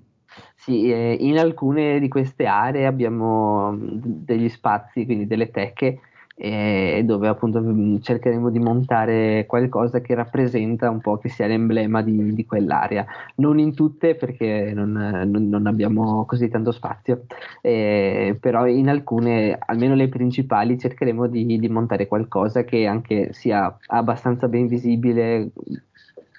Sì, 0.55 0.91
eh, 0.91 1.17
in 1.21 1.39
alcune 1.39 2.01
di 2.01 2.09
queste 2.09 2.47
aree 2.47 2.87
abbiamo 2.87 3.73
mm, 3.73 3.87
degli 4.03 4.49
spazi, 4.49 5.05
quindi 5.05 5.27
delle 5.27 5.51
teche 5.51 6.01
e 6.37 7.03
dove 7.05 7.29
appunto 7.29 7.61
mm, 7.61 7.99
cercheremo 8.01 8.51
di 8.51 8.59
montare 8.59 9.47
qualcosa 9.47 10.01
che 10.01 10.15
rappresenta 10.15 10.91
un 10.91 11.01
po' 11.01 11.19
che 11.19 11.29
sia 11.29 11.47
l'emblema 11.47 12.03
di, 12.03 12.35
di 12.35 12.45
quell'area. 12.45 13.07
Non 13.37 13.59
in 13.59 13.75
tutte 13.75 14.17
perché 14.17 14.73
non, 14.75 14.93
non, 14.93 15.49
non 15.49 15.67
abbiamo 15.67 16.25
così 16.25 16.49
tanto 16.49 16.73
spazio, 16.73 17.27
eh, 17.61 18.37
però 18.41 18.67
in 18.67 18.89
alcune, 18.89 19.57
almeno 19.59 19.95
le 19.95 20.09
principali, 20.09 20.79
cercheremo 20.79 21.29
di, 21.29 21.59
di 21.59 21.69
montare 21.69 22.09
qualcosa 22.09 22.65
che 22.65 22.87
anche 22.87 23.33
sia 23.33 23.77
abbastanza 23.87 24.49
ben 24.49 24.67
visibile 24.67 25.51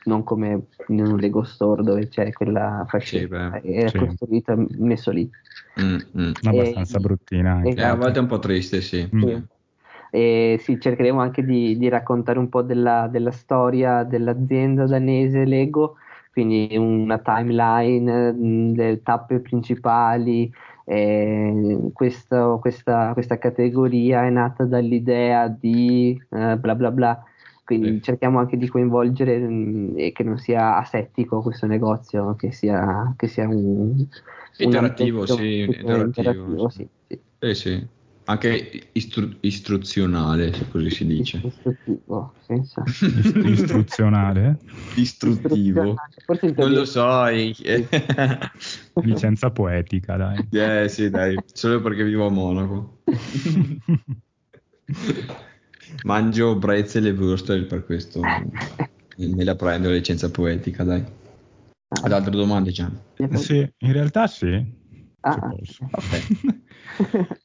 non 0.06 0.24
come 0.24 0.68
in 0.90 1.00
un 1.00 1.18
Lego 1.18 1.44
Store 1.44 1.82
dove 1.82 2.08
c'è 2.10 2.32
quella 2.32 2.86
fascetta 2.88 3.60
sì, 3.60 3.74
era 3.74 3.90
sì. 3.90 3.98
costruita 3.98 4.56
messo 4.78 5.10
lì 5.10 5.28
mm, 5.82 5.98
mm. 6.18 6.32
abbastanza 6.44 7.00
bruttina 7.00 7.54
anche. 7.54 7.70
Esatto. 7.70 7.88
Eh, 7.88 7.90
a 7.90 7.96
volte 7.96 8.20
è 8.20 8.22
un 8.22 8.28
po' 8.28 8.38
triste 8.38 8.82
sì, 8.82 9.10
mm. 9.12 9.22
sì. 9.24 9.44
E 10.16 10.58
sì, 10.62 10.80
cercheremo 10.80 11.20
anche 11.20 11.44
di, 11.44 11.78
di 11.78 11.90
raccontare 11.90 12.40
un 12.40 12.48
po' 12.48 12.62
della, 12.62 13.10
della, 13.12 13.32
storia 13.32 14.04
dell'azienda 14.04 14.86
danese 14.86 15.44
Lego, 15.44 15.98
quindi 16.32 16.74
una 16.78 17.18
timeline, 17.18 18.32
le 18.74 19.02
tappe 19.04 19.42
principali. 19.42 20.50
Eh, 20.86 21.90
questo, 21.92 22.60
questa, 22.62 23.12
questa, 23.12 23.38
categoria 23.38 24.26
è 24.26 24.30
nata 24.30 24.64
dall'idea 24.64 25.50
di 25.50 26.18
eh, 26.32 26.56
bla 26.56 26.76
bla 26.76 26.92
bla. 26.92 27.24
Quindi 27.66 27.96
sì. 27.96 28.02
cerchiamo 28.04 28.40
anche 28.40 28.56
di 28.56 28.70
coinvolgere 28.70 29.38
mh, 29.38 29.96
e 29.98 30.12
che 30.14 30.24
non 30.24 30.38
sia 30.38 30.78
asettico 30.78 31.42
questo 31.42 31.66
negozio, 31.68 32.36
che 32.36 32.54
sia, 32.54 33.14
che 33.18 33.28
sia 33.28 33.50
un, 33.50 34.02
interattivo, 34.60 35.22
un 35.22 35.28
sì, 35.28 35.60
interattivo 35.62 36.70
sì. 36.70 36.88
sì. 37.06 37.20
Eh 37.40 37.54
sì 37.54 37.88
anche 38.26 38.90
istru- 38.94 39.38
istruzionale, 39.42 40.54
se 40.54 40.68
così 40.70 40.90
si 40.90 41.06
dice. 41.06 41.42
Istruttivo, 41.44 42.34
senza. 42.46 42.84
Istruzionale? 43.44 44.60
Istruttivo. 44.96 45.96
Forse 46.26 46.54
non 46.58 46.72
lo 46.72 46.86
so. 46.86 47.26
Licenza 49.02 49.52
poetica, 49.52 50.16
dai. 50.16 50.48
Eh 50.52 50.90
sì, 50.90 51.10
dai, 51.10 51.44
solo 51.54 51.82
perché 51.82 52.04
vivo 52.04 52.26
a 52.26 52.32
Monaco. 52.32 53.02
Mangio 56.04 56.56
brezel 56.56 57.08
e 57.08 57.12
würstel 57.12 57.66
per 57.66 57.86
questo. 57.86 58.22
Me 59.18 59.44
la 59.44 59.56
prendo 59.56 59.90
la 59.90 59.96
licenza 59.96 60.30
poetica, 60.30 60.84
dai. 60.84 61.04
Ad 61.88 62.12
altre 62.12 62.32
domande, 62.32 62.72
Gian? 62.72 63.00
Sì, 63.36 63.58
in 63.78 63.94
realtà 63.94 64.28
sì. 64.28 64.64
Ah, 65.22 65.40
ok. 65.52 67.38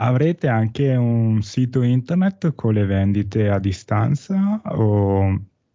Avrete 0.00 0.46
anche 0.46 0.94
un 0.94 1.42
sito 1.42 1.82
internet 1.82 2.54
con 2.54 2.74
le 2.74 2.86
vendite 2.86 3.48
a 3.48 3.58
distanza 3.58 4.60
o, 4.64 5.36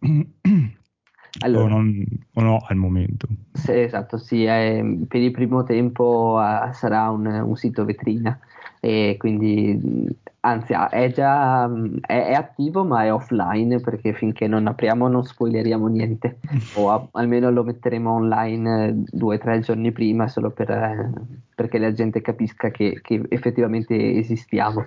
allora, 1.40 1.64
o, 1.64 1.68
non, 1.68 2.04
o 2.32 2.40
no 2.40 2.64
al 2.66 2.76
momento? 2.76 3.28
Sì, 3.52 3.72
esatto, 3.72 4.16
sì, 4.16 4.44
eh, 4.44 5.04
per 5.06 5.20
il 5.20 5.30
primo 5.30 5.62
tempo 5.62 6.40
eh, 6.40 6.72
sarà 6.72 7.10
un, 7.10 7.26
un, 7.26 7.54
sito 7.56 7.84
vetrina 7.84 8.38
e 8.84 9.16
quindi 9.18 10.14
anzi 10.40 10.74
è 10.74 11.10
già 11.10 11.70
è, 12.02 12.26
è, 12.26 12.32
attivo 12.34 12.84
ma 12.84 13.04
è 13.04 13.10
offline 13.10 13.80
perché 13.80 14.12
finché 14.12 14.46
non 14.46 14.66
apriamo 14.66 15.08
non 15.08 15.24
spoileriamo 15.24 15.86
niente. 15.86 16.36
O 16.76 16.90
a, 16.90 17.08
almeno 17.12 17.50
lo 17.50 17.64
metteremo 17.64 18.12
online 18.12 18.88
eh, 18.88 18.94
due 18.94 19.36
o 19.36 19.38
tre 19.38 19.60
giorni 19.60 19.90
prima 19.90 20.28
solo 20.28 20.50
per, 20.50 20.70
eh, 20.70 21.10
perché 21.54 21.78
la 21.78 21.94
gente 21.94 22.20
capisca 22.20 22.70
che, 22.70 23.00
che 23.02 23.22
effettivamente 23.30 24.16
esistiamo. 24.16 24.84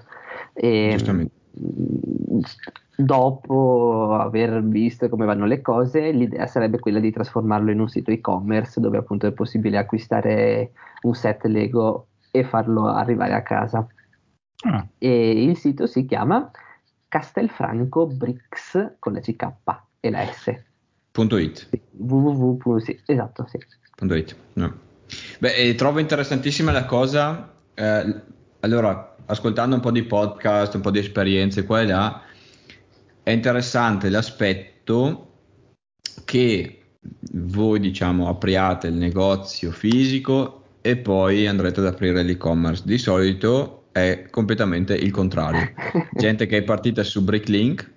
E, 0.53 1.29
dopo 2.95 4.13
aver 4.13 4.63
visto 4.63 5.09
come 5.09 5.25
vanno 5.25 5.45
le 5.45 5.61
cose 5.61 6.11
l'idea 6.11 6.45
sarebbe 6.45 6.77
quella 6.77 6.99
di 6.99 7.11
trasformarlo 7.11 7.71
in 7.71 7.79
un 7.79 7.87
sito 7.87 8.11
e-commerce 8.11 8.79
dove 8.79 8.97
appunto 8.97 9.25
è 9.25 9.31
possibile 9.31 9.77
acquistare 9.77 10.71
un 11.01 11.15
set 11.15 11.45
Lego 11.45 12.06
e 12.37 12.43
farlo 12.43 12.87
arrivare 12.87 13.33
a 13.33 13.41
casa 13.41 13.87
Ah. 14.65 14.87
E 14.97 15.43
il 15.43 15.57
sito 15.57 15.85
si 15.85 16.05
chiama 16.05 16.49
Castelfranco 17.07 18.07
Bricks 18.07 18.95
con 18.99 19.13
la 19.13 19.19
CK 19.19 19.51
e 19.99 20.09
la 20.09 20.25
S. 20.25 20.53
Punto 21.11 21.37
.it. 21.37 21.67
Sì, 21.69 21.81
www. 21.91 22.77
Sì, 22.79 22.99
esatto, 23.05 23.45
sì. 23.47 23.59
Punto 23.95 24.15
.it. 24.15 24.35
No. 24.53 24.85
Beh, 25.39 25.75
trovo 25.75 25.99
interessantissima 25.99 26.71
la 26.71 26.85
cosa. 26.85 27.53
Eh, 27.73 28.21
allora, 28.61 29.15
ascoltando 29.25 29.75
un 29.75 29.81
po' 29.81 29.91
di 29.91 30.03
podcast, 30.03 30.73
un 30.75 30.81
po' 30.81 30.91
di 30.91 30.99
esperienze 30.99 31.63
qua 31.63 31.81
e 31.81 31.85
là, 31.85 32.21
è 33.21 33.31
interessante 33.31 34.09
l'aspetto 34.09 35.23
che 36.25 36.81
voi 37.33 37.79
diciamo 37.79 38.27
apriate 38.27 38.87
il 38.87 38.95
negozio 38.95 39.71
fisico 39.71 40.66
e 40.81 40.97
poi 40.97 41.47
andrete 41.47 41.79
ad 41.79 41.87
aprire 41.87 42.23
l'e-commerce. 42.23 42.83
Di 42.85 42.97
solito 42.97 43.85
è 43.91 44.27
completamente 44.29 44.95
il 44.95 45.11
contrario. 45.11 45.71
Gente 46.13 46.45
che 46.45 46.57
è 46.57 46.63
partita 46.63 47.03
su 47.03 47.23
Bricklink, 47.23 47.91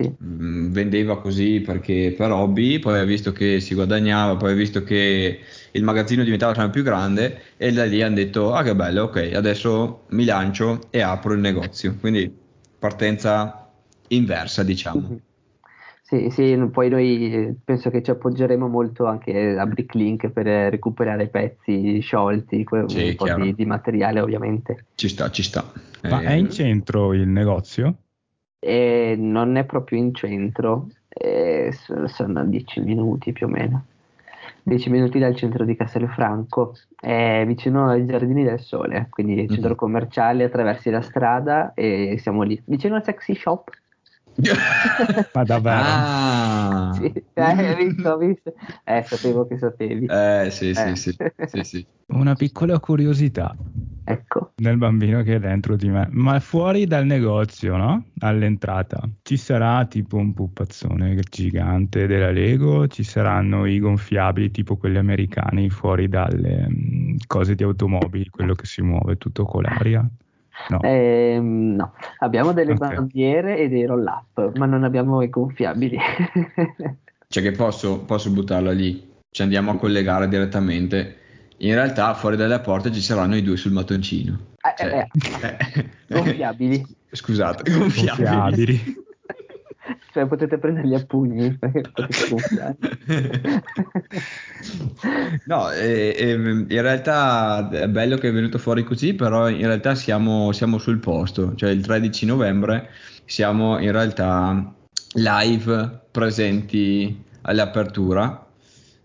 sì. 0.00 0.10
Mm, 0.22 0.72
vendeva 0.72 1.20
così 1.20 1.60
perché 1.60 2.14
per 2.16 2.30
hobby, 2.30 2.78
poi 2.78 2.98
ha 2.98 3.04
visto 3.04 3.32
che 3.32 3.60
si 3.60 3.74
guadagnava, 3.74 4.36
poi 4.36 4.52
ha 4.52 4.54
visto 4.54 4.82
che 4.82 5.40
il 5.72 5.82
magazzino 5.82 6.24
diventava 6.24 6.54
sempre 6.54 6.72
più 6.72 6.82
grande 6.82 7.42
e 7.58 7.70
da 7.72 7.84
lì 7.84 8.00
hanno 8.02 8.14
detto 8.14 8.54
ah 8.54 8.62
che 8.62 8.74
bello, 8.74 9.04
ok, 9.04 9.32
adesso 9.34 10.04
mi 10.10 10.24
lancio 10.24 10.88
e 10.90 11.02
apro 11.02 11.34
il 11.34 11.40
negozio. 11.40 11.96
Quindi 12.00 12.32
partenza 12.78 13.68
inversa 14.08 14.62
diciamo. 14.62 15.20
Sì, 16.10 16.28
sì, 16.30 16.68
poi 16.72 16.88
noi 16.88 17.32
eh, 17.32 17.54
penso 17.64 17.88
che 17.88 18.02
ci 18.02 18.10
appoggeremo 18.10 18.66
molto 18.66 19.06
anche 19.06 19.56
a 19.56 19.64
Bricklink 19.64 20.30
per 20.30 20.44
recuperare 20.44 21.28
pezzi 21.28 22.00
sciolti, 22.00 22.66
sì, 22.88 23.08
un 23.10 23.14
po' 23.14 23.32
di, 23.32 23.54
di, 23.54 23.64
materiale 23.64 24.18
ovviamente. 24.18 24.86
Ci 24.96 25.08
sta, 25.08 25.30
ci 25.30 25.44
sta. 25.44 25.70
Ma 26.02 26.20
eh, 26.22 26.24
è 26.24 26.32
in 26.32 26.50
centro 26.50 27.12
il 27.12 27.28
negozio? 27.28 27.94
Eh, 28.58 29.14
non 29.16 29.54
è 29.54 29.64
proprio 29.64 30.00
in 30.00 30.12
centro, 30.12 30.88
eh, 31.06 31.72
sono 32.06 32.44
10 32.44 32.80
minuti 32.80 33.30
più 33.30 33.46
o 33.46 33.48
meno. 33.48 33.84
10 34.64 34.90
minuti 34.90 35.20
dal 35.20 35.36
centro 35.36 35.64
di 35.64 35.76
Castelfranco, 35.76 36.74
è 36.98 37.44
vicino 37.46 37.88
ai 37.88 38.04
Giardini 38.04 38.42
del 38.42 38.58
Sole, 38.58 39.06
quindi 39.10 39.46
centro 39.46 39.68
mm-hmm. 39.68 39.76
commerciale, 39.76 40.42
attraversi 40.42 40.90
la 40.90 41.02
strada 41.02 41.72
e 41.72 42.16
siamo 42.18 42.42
lì, 42.42 42.60
vicino 42.64 42.96
al 42.96 43.04
sexy 43.04 43.36
shop. 43.36 43.70
Ma 45.32 45.44
davvero? 45.44 45.76
Ah. 45.76 46.68
Sì, 47.00 47.12
eh, 47.34 47.74
visto, 47.76 48.16
visto. 48.18 48.54
Eh, 48.84 49.02
sapevo 49.04 49.46
che 49.46 49.58
sapevi. 49.58 50.06
Eh, 50.06 50.48
sì, 50.50 50.70
eh. 50.70 50.96
Sì, 50.96 51.16
sì, 51.46 51.62
sì, 51.62 51.86
Una 52.08 52.34
piccola 52.34 52.78
curiosità. 52.78 53.56
Ecco. 54.04 54.52
Nel 54.56 54.76
bambino 54.76 55.22
che 55.22 55.36
è 55.36 55.38
dentro 55.38 55.76
di 55.76 55.88
me. 55.88 56.08
Ma 56.10 56.40
fuori 56.40 56.86
dal 56.86 57.06
negozio, 57.06 57.76
no? 57.76 58.06
All'entrata, 58.18 59.00
ci 59.22 59.36
sarà 59.36 59.86
tipo 59.86 60.16
un 60.16 60.34
pupazzone 60.34 61.14
gigante 61.30 62.06
della 62.06 62.30
Lego? 62.30 62.88
Ci 62.88 63.04
saranno 63.04 63.66
i 63.66 63.78
gonfiabili 63.78 64.50
tipo 64.50 64.76
quelli 64.76 64.98
americani 64.98 65.70
fuori 65.70 66.08
dalle 66.08 66.66
um, 66.68 67.16
cose 67.26 67.54
di 67.54 67.62
automobili, 67.62 68.28
quello 68.28 68.54
che 68.54 68.66
si 68.66 68.82
muove 68.82 69.16
tutto 69.16 69.44
con 69.44 69.62
l'aria? 69.62 70.06
No. 70.68 70.80
Eh, 70.82 71.38
no. 71.40 71.94
abbiamo 72.18 72.52
delle 72.52 72.72
okay. 72.72 72.94
bandiere 72.94 73.58
e 73.58 73.68
dei 73.68 73.84
roll 73.86 74.04
up, 74.06 74.56
ma 74.56 74.66
non 74.66 74.84
abbiamo 74.84 75.22
i 75.22 75.28
gonfiabili. 75.28 75.98
cioè 77.28 77.42
che 77.42 77.52
posso, 77.52 78.00
posso 78.00 78.30
buttarla 78.30 78.72
lì, 78.72 79.10
ci 79.30 79.42
andiamo 79.42 79.70
a 79.70 79.76
collegare 79.76 80.28
direttamente. 80.28 81.16
In 81.58 81.74
realtà 81.74 82.14
fuori 82.14 82.36
dalle 82.36 82.60
porte 82.60 82.90
ci 82.90 83.02
saranno 83.02 83.36
i 83.36 83.42
due 83.42 83.56
sul 83.56 83.72
mattoncino. 83.72 84.38
Eh, 84.60 84.74
cioè, 84.76 85.06
eh, 85.40 85.66
eh. 85.76 85.88
gonfiabili. 86.08 86.84
Scusate, 87.10 87.70
gonfiabili. 87.70 88.28
gonfiabili. 88.28 88.99
Cioè 90.12 90.26
potete 90.26 90.58
prenderli 90.58 90.94
a 90.94 91.04
pugni 91.04 91.58
no 95.46 95.70
eh, 95.70 96.14
eh, 96.18 96.32
in 96.32 96.82
realtà 96.82 97.68
è 97.70 97.88
bello 97.88 98.16
che 98.16 98.28
è 98.28 98.32
venuto 98.32 98.58
fuori 98.58 98.84
così 98.84 99.14
però 99.14 99.48
in 99.48 99.66
realtà 99.66 99.94
siamo, 99.94 100.52
siamo 100.52 100.78
sul 100.78 100.98
posto. 100.98 101.54
Cioè 101.54 101.70
il 101.70 101.82
13 101.82 102.26
novembre 102.26 102.90
siamo 103.24 103.78
in 103.78 103.92
realtà 103.92 104.74
live 105.14 106.00
presenti 106.10 107.24
all'apertura 107.42 108.46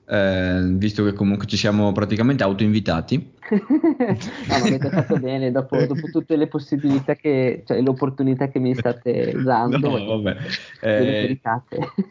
eh, 0.07 0.61
visto 0.63 1.03
che 1.03 1.13
comunque 1.13 1.47
ci 1.47 1.57
siamo 1.57 1.91
praticamente 1.91 2.43
autoinvitati. 2.43 3.33
no, 3.49 4.53
avete 4.53 4.89
fatto 4.89 5.17
bene, 5.17 5.51
dopo, 5.51 5.77
dopo, 5.77 6.07
tutte 6.11 6.35
le 6.35 6.47
possibilità 6.47 7.15
che, 7.15 7.63
cioè 7.65 7.81
le 7.81 7.89
opportunità 7.89 8.47
che 8.49 8.59
mi 8.59 8.75
state 8.75 9.33
dando, 9.43 9.77
no, 9.77 10.21
vabbè. 10.21 10.37
Eh, 10.81 11.39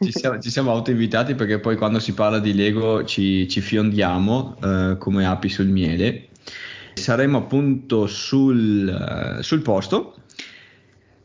ci, 0.01 0.13
siamo, 0.13 0.39
ci 0.41 0.51
siamo 0.51 0.71
autoinvitati 0.71 1.35
perché 1.35 1.61
poi 1.61 1.77
quando 1.77 1.99
si 1.99 2.15
parla 2.15 2.39
di 2.39 2.55
Lego 2.55 3.05
ci, 3.05 3.49
ci 3.49 3.61
fiondiamo 3.61 4.57
eh, 4.63 4.97
come 4.99 5.27
api 5.27 5.49
sul 5.49 5.69
miele. 5.69 6.29
Saremo 6.95 7.39
appunto 7.39 8.07
sul, 8.07 9.39
sul 9.41 9.63
posto 9.63 10.15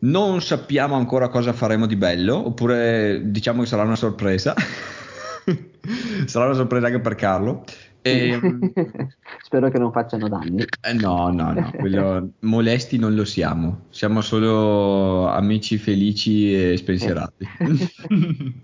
non 0.02 0.42
sappiamo 0.42 0.96
ancora 0.96 1.28
cosa 1.28 1.52
faremo 1.52 1.86
di 1.86 1.98
bello, 1.98 2.48
oppure 2.48 3.22
diciamo 3.26 3.62
che 3.64 3.68
sarà 3.68 3.84
una 3.84 3.98
sorpresa. 3.98 4.56
Sarà 6.26 6.46
una 6.46 6.56
sorpresa 6.56 6.88
anche 6.88 7.00
per 7.00 7.16
Carlo. 7.16 7.64
E, 8.02 8.40
Spero 9.44 9.70
che 9.70 9.78
non 9.78 9.92
facciano 9.92 10.30
danni. 10.30 10.64
Eh, 10.82 10.94
no, 10.94 11.30
no, 11.32 11.52
no, 11.52 11.72
quello, 11.78 12.30
molesti 12.42 12.98
non 12.98 13.14
lo 13.14 13.26
siamo, 13.26 13.88
siamo 13.90 14.22
solo 14.22 15.28
amici 15.28 15.78
felici 15.78 16.54
e 16.54 16.78
spensierati. 16.78 17.46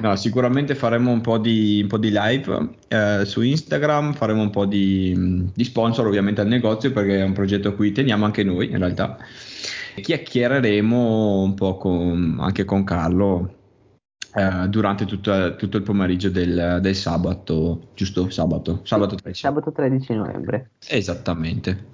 no, 0.00 0.16
sicuramente 0.16 0.74
faremo 0.74 1.10
un 1.10 1.20
po' 1.20 1.38
di, 1.38 1.80
un 1.82 1.88
po 1.88 1.98
di 1.98 2.10
live 2.10 2.68
eh, 2.88 3.24
su 3.24 3.42
Instagram, 3.42 4.14
faremo 4.14 4.40
un 4.40 4.50
po' 4.50 4.64
di, 4.64 5.50
di 5.52 5.64
sponsor 5.64 6.06
ovviamente 6.06 6.40
al 6.40 6.48
negozio 6.48 6.90
perché 6.90 7.18
è 7.18 7.24
un 7.24 7.32
progetto 7.32 7.68
a 7.68 7.72
cui 7.72 7.92
teniamo 7.92 8.24
anche 8.24 8.44
noi 8.44 8.70
in 8.70 8.78
realtà. 8.78 9.18
Chiacchiereremo 9.94 11.42
un 11.42 11.54
po' 11.54 11.76
con, 11.76 12.38
anche 12.40 12.64
con 12.64 12.82
Carlo 12.82 13.62
eh, 14.34 14.68
durante 14.68 15.04
tutto, 15.04 15.54
tutto, 15.54 15.76
il 15.76 15.82
pomeriggio 15.84 16.28
del, 16.28 16.78
del, 16.80 16.94
sabato, 16.96 17.90
giusto? 17.94 18.28
Sabato, 18.30 18.80
sabato 18.82 19.14
13. 19.14 19.40
Sabato 19.40 19.70
13 19.70 20.14
novembre. 20.14 20.70
Esattamente. 20.88 21.92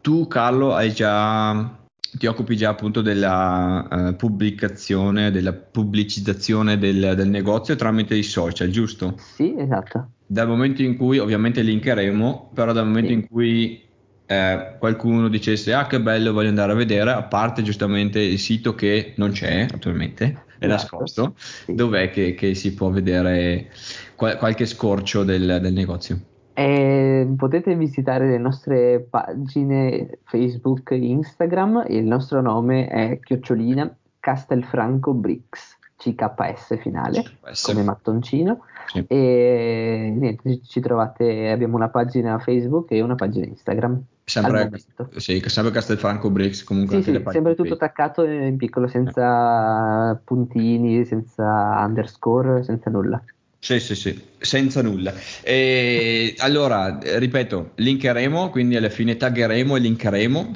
Tu 0.00 0.26
Carlo 0.26 0.74
hai 0.74 0.92
già 0.92 1.80
ti 2.14 2.26
occupi 2.26 2.56
già 2.56 2.70
appunto 2.70 3.00
della 3.00 3.88
uh, 3.90 4.16
pubblicazione, 4.16 5.30
della 5.30 5.54
pubblicizzazione 5.54 6.76
del, 6.78 7.14
del, 7.16 7.28
negozio 7.28 7.74
tramite 7.74 8.14
i 8.14 8.22
social, 8.22 8.68
giusto? 8.68 9.14
Sì, 9.16 9.54
esatto. 9.56 10.10
Dal 10.26 10.46
momento 10.46 10.82
in 10.82 10.96
cui, 10.96 11.18
ovviamente 11.18 11.62
linkeremo, 11.62 12.50
però 12.54 12.72
dal 12.72 12.86
momento 12.86 13.08
sì. 13.08 13.14
in 13.14 13.28
cui 13.28 13.82
eh, 14.26 14.76
qualcuno 14.78 15.28
dicesse 15.28 15.72
ah 15.72 15.86
che 15.86 16.00
bello 16.00 16.32
voglio 16.32 16.48
andare 16.48 16.72
a 16.72 16.76
vedere, 16.76 17.10
a 17.10 17.22
parte 17.22 17.62
giustamente 17.62 18.20
il 18.20 18.38
sito 18.38 18.74
che 18.74 19.14
non 19.16 19.30
c'è 19.32 19.66
attualmente, 19.72 20.44
è 20.58 20.66
nascosto, 20.66 21.34
sì. 21.36 21.74
dov'è 21.74 22.10
che, 22.10 22.34
che, 22.34 22.54
si 22.54 22.74
può 22.74 22.90
vedere 22.90 23.70
qual- 24.14 24.36
qualche 24.38 24.66
scorcio 24.66 25.24
del, 25.24 25.58
del 25.60 25.72
negozio? 25.72 26.20
Eh, 26.54 27.26
potete 27.36 27.74
visitare 27.74 28.28
le 28.28 28.38
nostre 28.38 29.00
pagine 29.00 30.18
Facebook 30.24 30.90
e 30.90 30.96
Instagram, 30.96 31.86
il 31.88 32.04
nostro 32.04 32.40
nome 32.40 32.86
è 32.88 33.18
chiocciolina 33.20 33.94
Castelfranco 34.20 35.14
Bricks. 35.14 35.78
CKS 36.02 36.78
finale 36.80 37.22
CKS. 37.22 37.66
come 37.66 37.82
mattoncino. 37.82 38.64
Sì. 38.92 39.04
e 39.06 40.12
niente 40.14 40.60
ci 40.66 40.80
trovate 40.80 41.48
abbiamo 41.48 41.76
una 41.76 41.88
pagina 41.88 42.38
Facebook 42.38 42.90
e 42.90 43.00
una 43.00 43.14
pagina 43.14 43.46
Instagram. 43.46 44.02
Sempre, 44.24 44.70
sì, 45.16 45.42
sempre 45.46 45.72
Castelfranco 45.72 46.30
Bricks 46.30 46.62
comunque 46.64 47.02
sì, 47.02 47.12
sì, 47.12 47.22
sempre 47.30 47.54
tutto 47.54 47.74
attaccato 47.74 48.24
in 48.24 48.56
piccolo 48.56 48.86
senza 48.86 50.20
puntini 50.24 51.04
senza 51.04 51.44
underscore 51.84 52.62
senza 52.62 52.90
nulla. 52.90 53.22
Sì, 53.58 53.78
sì, 53.78 53.94
sì, 53.94 54.20
senza 54.38 54.82
nulla. 54.82 55.12
E, 55.40 56.34
allora, 56.38 56.98
ripeto, 57.00 57.70
linkeremo, 57.76 58.50
quindi 58.50 58.76
alla 58.76 58.88
fine 58.88 59.16
taggeremo 59.16 59.76
e 59.76 59.78
linkeremo 59.78 60.50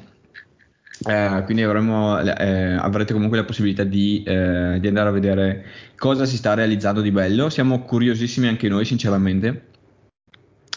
eh, 1.04 1.42
quindi 1.44 1.62
avremo, 1.62 2.18
eh, 2.18 2.72
avrete 2.72 3.12
comunque 3.12 3.36
la 3.36 3.44
possibilità 3.44 3.84
di, 3.84 4.22
eh, 4.24 4.78
di, 4.80 4.88
andare 4.88 5.08
a 5.08 5.12
vedere 5.12 5.66
cosa 5.96 6.24
si 6.24 6.36
sta 6.36 6.54
realizzando 6.54 7.00
di 7.00 7.10
bello. 7.10 7.50
Siamo 7.50 7.82
curiosissimi 7.82 8.48
anche 8.48 8.68
noi, 8.68 8.84
sinceramente. 8.84 9.66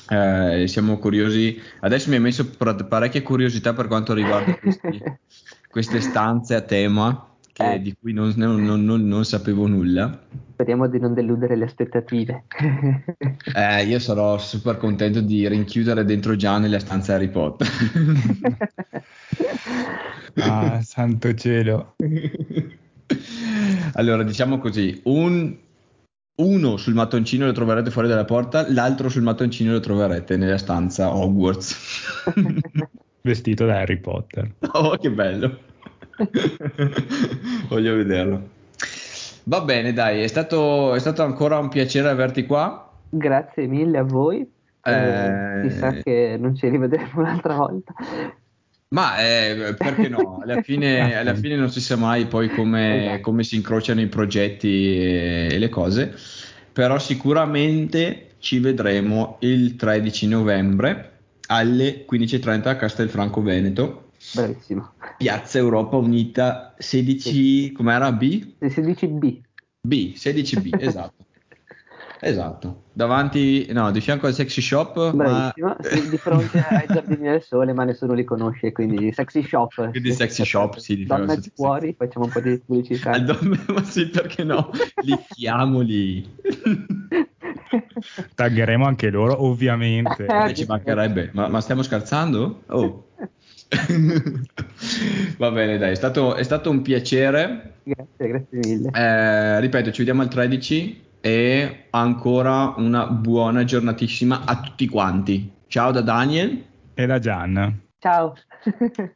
Eh, 0.10 0.65
siamo 0.67 0.97
curiosi. 0.97 1.62
Adesso 1.79 2.10
mi 2.10 2.15
hai 2.15 2.21
messo 2.21 2.49
parecchia 2.49 3.21
curiosità 3.21 3.73
per 3.73 3.88
quanto 3.88 4.13
riguarda 4.13 4.55
questi, 4.55 5.03
queste 5.69 6.01
stanze 6.01 6.55
a 6.55 6.62
tema 6.62 7.28
che, 7.59 7.73
Eh. 7.73 7.81
di 7.81 7.93
cui 7.99 8.13
non, 8.13 8.31
non- 8.37 8.63
non- 8.63 8.85
non- 8.85 9.05
non 9.05 9.25
sapevo 9.25 9.67
nulla. 9.67 10.17
Speriamo 10.53 10.87
di 10.87 10.97
non 10.99 11.13
deludere 11.13 11.55
le 11.57 11.65
aspettative. 11.65 12.43
Eh, 13.53 13.85
io 13.85 13.99
sarò 13.99 14.37
super 14.37 14.77
contento 14.77 15.19
di 15.21 15.47
rinchiudere 15.47 16.05
dentro 16.05 16.35
Gian 16.35 16.61
nella 16.61 16.79
stanza 16.79 17.15
Harry 17.15 17.29
Potter. 17.29 17.67
Ah, 20.41 20.79
santo 20.81 21.33
cielo. 21.33 21.95
allora, 23.93 24.23
diciamo 24.23 24.59
così, 24.59 25.01
un- 25.05 25.53
uno 26.35 26.77
sul 26.77 26.93
mattoncino 26.93 27.45
lo 27.45 27.51
troverete 27.51 27.91
fuori 27.91 28.07
dalla 28.07 28.23
porta, 28.25 28.71
l'altro 28.71 29.09
sul 29.09 29.23
mattoncino 29.23 29.73
lo 29.73 29.79
troverete 29.81 30.37
nella 30.37 30.57
stanza 30.57 31.13
Hogwarts. 31.13 32.23
Vestito 33.21 33.65
da 33.65 33.79
Harry 33.79 33.97
Potter. 33.99 34.55
oh, 34.73 34.95
che 34.97 35.11
bello. 35.11 35.59
Voglio 37.69 37.95
vederlo. 37.95 38.58
Va 39.43 39.62
bene, 39.62 39.93
dai, 39.93 40.21
è 40.21 40.27
stato, 40.27 40.93
è 40.93 40.99
stato 40.99 41.23
ancora 41.23 41.58
un 41.58 41.69
piacere 41.69 42.10
averti 42.10 42.45
qua. 42.45 42.91
Grazie 43.10 43.67
mille 43.67 43.97
a 43.97 44.03
voi. 44.03 44.47
Eh. 44.84 44.91
Eh, 44.91 45.62
chissà 45.67 45.91
che 45.93 46.38
non 46.39 46.55
ci 46.55 46.67
rivedremo 46.69 47.10
un'altra 47.21 47.55
volta. 47.55 47.93
Ma 48.89 49.17
eh, 49.19 49.75
perché 49.77 50.08
no? 50.08 50.39
Alla 50.41 50.62
fine, 50.63 51.15
alla 51.15 51.36
fine 51.36 51.55
non 51.55 51.69
si 51.69 51.79
sa 51.82 51.95
mai 51.95 52.25
poi 52.25 52.49
come, 52.49 53.05
Esatto. 53.05 53.21
come 53.21 53.43
si 53.43 53.55
incrociano 53.55 54.01
i 54.01 54.08
progetti 54.08 54.97
e, 54.97 55.47
e 55.51 55.58
le 55.60 55.69
cose, 55.69 56.13
però 56.73 56.97
sicuramente 56.97 58.32
ci 58.39 58.60
vedremo 58.60 59.38
il 59.41 59.75
13 59.75 60.27
novembre 60.27 61.12
alle 61.47 62.05
15.30 62.10 62.67
a 62.67 62.75
Castelfranco 62.75 63.41
Veneto, 63.41 64.08
Bravissimo. 64.31 64.93
Piazza 65.17 65.57
Europa 65.57 65.95
Unita 65.97 66.73
16, 66.77 67.71
com'era 67.71 68.11
B? 68.11 68.55
Se 68.59 68.69
si 68.69 68.81
dici 68.81 69.07
B, 69.07 69.41
B, 69.81 70.13
16B, 70.15 70.75
esatto. 70.79 71.25
Esatto, 72.21 72.83
davanti, 72.91 73.67
no, 73.71 73.91
di 73.91 74.01
fianco 74.01 74.27
al 74.27 74.33
sexy 74.33 74.59
shop, 74.61 75.13
ma... 75.13 75.51
bravissimo. 75.53 75.75
Sì, 75.81 76.09
di 76.09 76.17
fronte 76.17 76.57
ai 76.59 76.85
giardini 76.87 77.29
del 77.29 77.41
sole, 77.41 77.71
ma 77.71 77.85
nessuno 77.85 78.13
li 78.13 78.25
conosce, 78.25 78.73
quindi 78.73 79.11
sexy 79.15 79.41
shop. 79.41 79.91
Quindi 79.91 80.11
sexy 80.11 80.43
shop, 80.43 80.75
sì, 80.77 80.97
di 80.97 81.05
Donna 81.05 81.23
fronte- 81.27 81.41
di 81.41 81.51
fuori, 81.55 81.95
facciamo 81.97 82.25
un 82.25 82.31
po' 82.31 82.41
di 82.41 82.59
pubblicità. 82.59 83.11
Al 83.11 83.23
dom- 83.23 83.63
ma 83.73 83.83
sì, 83.83 84.09
perché 84.09 84.43
no? 84.43 84.69
Li 85.03 85.17
chiamoli. 85.29 86.29
Taggeremo 88.35 88.85
anche 88.85 89.09
loro, 89.09 89.45
ovviamente. 89.45 90.25
Eh, 90.25 90.49
Eh, 90.49 90.53
ci 90.55 90.65
mancherebbe, 90.65 91.31
ma, 91.33 91.47
ma 91.47 91.61
stiamo 91.61 91.83
scherzando? 91.83 92.63
Oh. 92.67 93.05
Va 95.38 95.51
bene, 95.51 95.77
dai, 95.77 95.91
è 95.91 95.95
stato, 95.95 96.36
è 96.36 96.43
stato 96.43 96.69
un 96.69 96.82
piacere. 96.82 97.75
Grazie, 97.84 98.27
grazie 98.27 98.58
mille. 98.58 98.89
Eh, 98.93 99.60
ripeto, 99.60 99.91
ci 99.91 99.99
vediamo 99.99 100.21
al 100.21 100.27
13 100.27 101.08
e 101.21 101.86
ancora 101.89 102.73
una 102.77 103.08
buona 103.08 103.63
giornatissima 103.63 104.43
a 104.45 104.60
tutti 104.60 104.88
quanti. 104.88 105.51
Ciao 105.67 105.91
da 105.91 106.01
Daniel. 106.01 106.63
E 106.93 107.05
da 107.05 107.19
Gian. 107.19 107.82
Ciao. 107.99 108.34